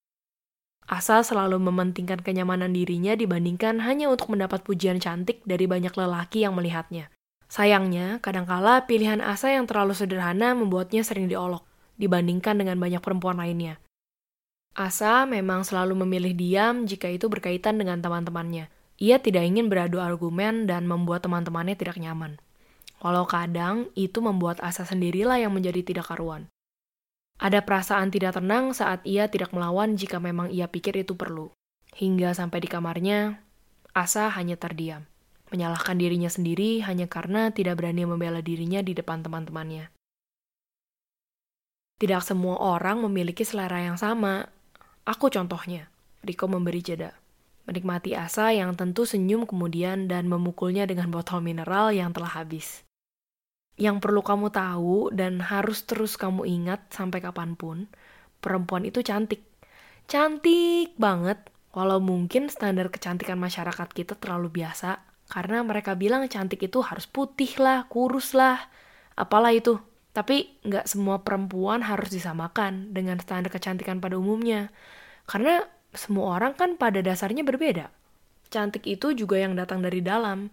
[0.85, 6.53] Asa selalu mementingkan kenyamanan dirinya dibandingkan hanya untuk mendapat pujian cantik dari banyak lelaki yang
[6.53, 7.09] melihatnya.
[7.49, 11.65] Sayangnya, kadangkala pilihan Asa yang terlalu sederhana membuatnya sering diolok,
[11.97, 13.81] dibandingkan dengan banyak perempuan lainnya.
[14.77, 18.69] Asa memang selalu memilih diam jika itu berkaitan dengan teman-temannya.
[19.01, 22.37] Ia tidak ingin beradu argumen dan membuat teman-temannya tidak nyaman.
[23.05, 26.49] Walau kadang itu membuat Asa sendirilah yang menjadi tidak karuan.
[27.37, 31.53] Ada perasaan tidak tenang saat ia tidak melawan jika memang ia pikir itu perlu.
[31.93, 33.45] Hingga sampai di kamarnya,
[33.93, 35.05] Asa hanya terdiam,
[35.53, 39.93] menyalahkan dirinya sendiri hanya karena tidak berani membela dirinya di depan teman-temannya.
[42.01, 44.49] Tidak semua orang memiliki selera yang sama.
[45.05, 45.93] Aku contohnya.
[46.25, 47.13] Riko memberi jeda.
[47.69, 52.84] Menikmati Asa yang tentu senyum kemudian dan memukulnya dengan botol mineral yang telah habis
[53.75, 57.91] yang perlu kamu tahu dan harus terus kamu ingat sampai kapan pun,
[58.39, 59.43] perempuan itu cantik.
[60.07, 61.43] Cantik banget,
[61.75, 67.51] walau mungkin standar kecantikan masyarakat kita terlalu biasa, karena mereka bilang cantik itu harus putih
[67.59, 68.69] lah, kurus lah,
[69.17, 69.81] apalah itu.
[70.15, 74.71] Tapi nggak semua perempuan harus disamakan dengan standar kecantikan pada umumnya.
[75.27, 75.59] Karena
[75.91, 77.91] semua orang kan pada dasarnya berbeda.
[78.47, 80.47] Cantik itu juga yang datang dari dalam,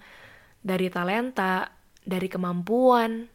[0.64, 1.70] dari talenta,
[2.02, 3.30] dari kemampuan,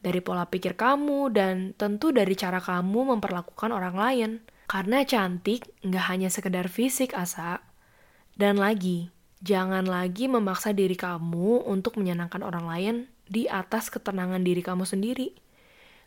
[0.00, 4.30] dari pola pikir kamu, dan tentu dari cara kamu memperlakukan orang lain.
[4.66, 7.62] Karena cantik nggak hanya sekedar fisik, Asa.
[8.36, 9.08] Dan lagi,
[9.40, 12.94] jangan lagi memaksa diri kamu untuk menyenangkan orang lain
[13.26, 15.34] di atas ketenangan diri kamu sendiri.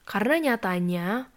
[0.06, 1.30] Karena nyatanya,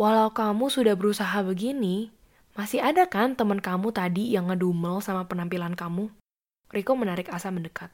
[0.00, 2.12] walau kamu sudah berusaha begini,
[2.56, 6.10] masih ada kan teman kamu tadi yang ngedumel sama penampilan kamu?
[6.70, 7.90] Riko menarik Asa mendekat.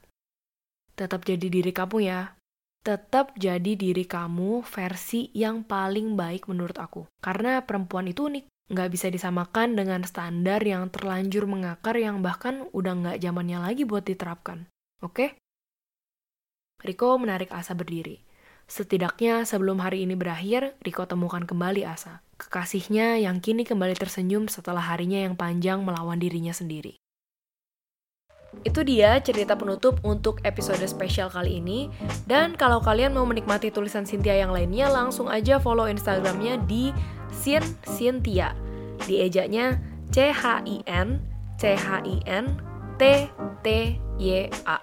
[0.97, 2.33] Tetap jadi diri kamu ya.
[2.81, 7.05] Tetap jadi diri kamu versi yang paling baik menurut aku.
[7.21, 8.49] Karena perempuan itu unik.
[8.73, 14.03] Nggak bisa disamakan dengan standar yang terlanjur mengakar yang bahkan udah nggak zamannya lagi buat
[14.03, 14.65] diterapkan.
[15.05, 15.37] Oke?
[16.81, 18.25] Riko menarik Asa berdiri.
[18.67, 22.25] Setidaknya sebelum hari ini berakhir, Riko temukan kembali Asa.
[22.35, 26.99] Kekasihnya yang kini kembali tersenyum setelah harinya yang panjang melawan dirinya sendiri.
[28.65, 31.87] Itu dia cerita penutup untuk episode spesial kali ini.
[32.27, 36.91] Dan kalau kalian mau menikmati tulisan Cynthia yang lainnya, langsung aja follow Instagramnya di
[37.31, 38.51] Sin Cynthia.
[39.05, 39.79] Diejaknya
[40.09, 41.21] C H I N
[41.61, 42.57] C H I N
[42.97, 43.29] T
[43.63, 43.67] T
[44.17, 44.79] Y A.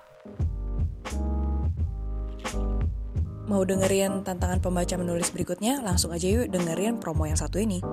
[3.44, 5.84] Mau dengerin tantangan pembaca menulis berikutnya?
[5.84, 7.84] Langsung aja yuk dengerin promo yang satu ini.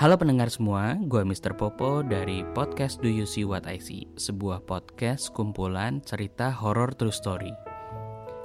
[0.00, 1.52] Halo pendengar semua, gue Mr.
[1.52, 7.12] Popo dari podcast Do You See What I See, sebuah podcast kumpulan cerita horror true
[7.12, 7.52] story.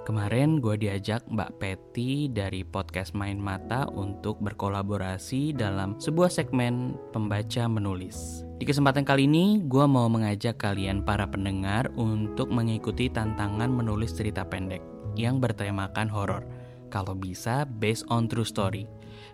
[0.03, 7.71] Kemarin gue diajak Mbak Peti dari podcast Main Mata untuk berkolaborasi dalam sebuah segmen pembaca
[7.71, 8.43] menulis.
[8.59, 14.43] Di kesempatan kali ini, gue mau mengajak kalian para pendengar untuk mengikuti tantangan menulis cerita
[14.43, 14.83] pendek.
[15.15, 16.43] yang bertemakan horor.
[16.91, 18.83] Kalau bisa, based on true story.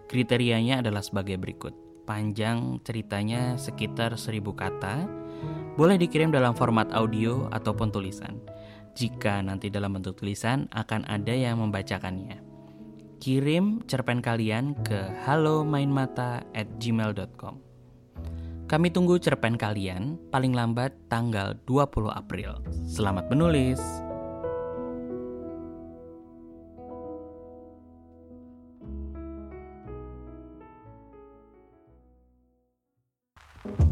[0.05, 1.80] Kriterianya adalah sebagai berikut.
[2.05, 5.07] Panjang ceritanya sekitar 1000 kata,
[5.77, 8.41] boleh dikirim dalam format audio ataupun tulisan.
[8.91, 12.43] Jika nanti dalam bentuk tulisan, akan ada yang membacakannya.
[13.21, 17.55] Kirim cerpen kalian ke halomainmata@gmail.com.
[18.67, 22.55] Kami tunggu cerpen kalian paling lambat tanggal 20 April.
[22.87, 23.79] Selamat menulis.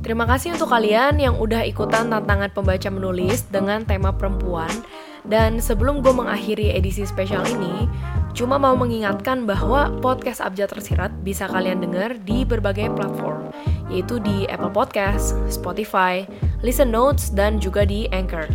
[0.10, 4.74] Terima kasih untuk kalian yang udah ikutan tantangan pembaca menulis dengan tema perempuan.
[5.22, 7.86] Dan sebelum gue mengakhiri edisi spesial ini,
[8.34, 13.53] cuma mau mengingatkan bahwa podcast Abjad Tersirat bisa kalian dengar di berbagai platform,
[13.93, 16.26] yaitu di Apple Podcast, Spotify,
[16.66, 18.49] Listen Notes, dan juga di Anchor.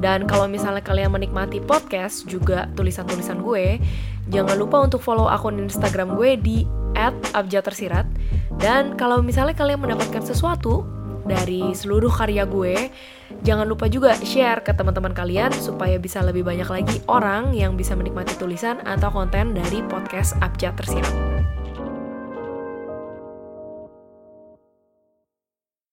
[0.00, 3.76] Dan kalau misalnya kalian menikmati podcast juga tulisan-tulisan gue,
[4.30, 6.56] jangan lupa untuk follow akun Instagram gue di
[7.34, 8.06] @abjadtersirat.
[8.56, 10.86] Dan kalau misalnya kalian mendapatkan sesuatu
[11.26, 12.88] dari seluruh karya gue,
[13.42, 17.98] jangan lupa juga share ke teman-teman kalian supaya bisa lebih banyak lagi orang yang bisa
[17.98, 21.55] menikmati tulisan atau konten dari podcast Abjad Tersirat.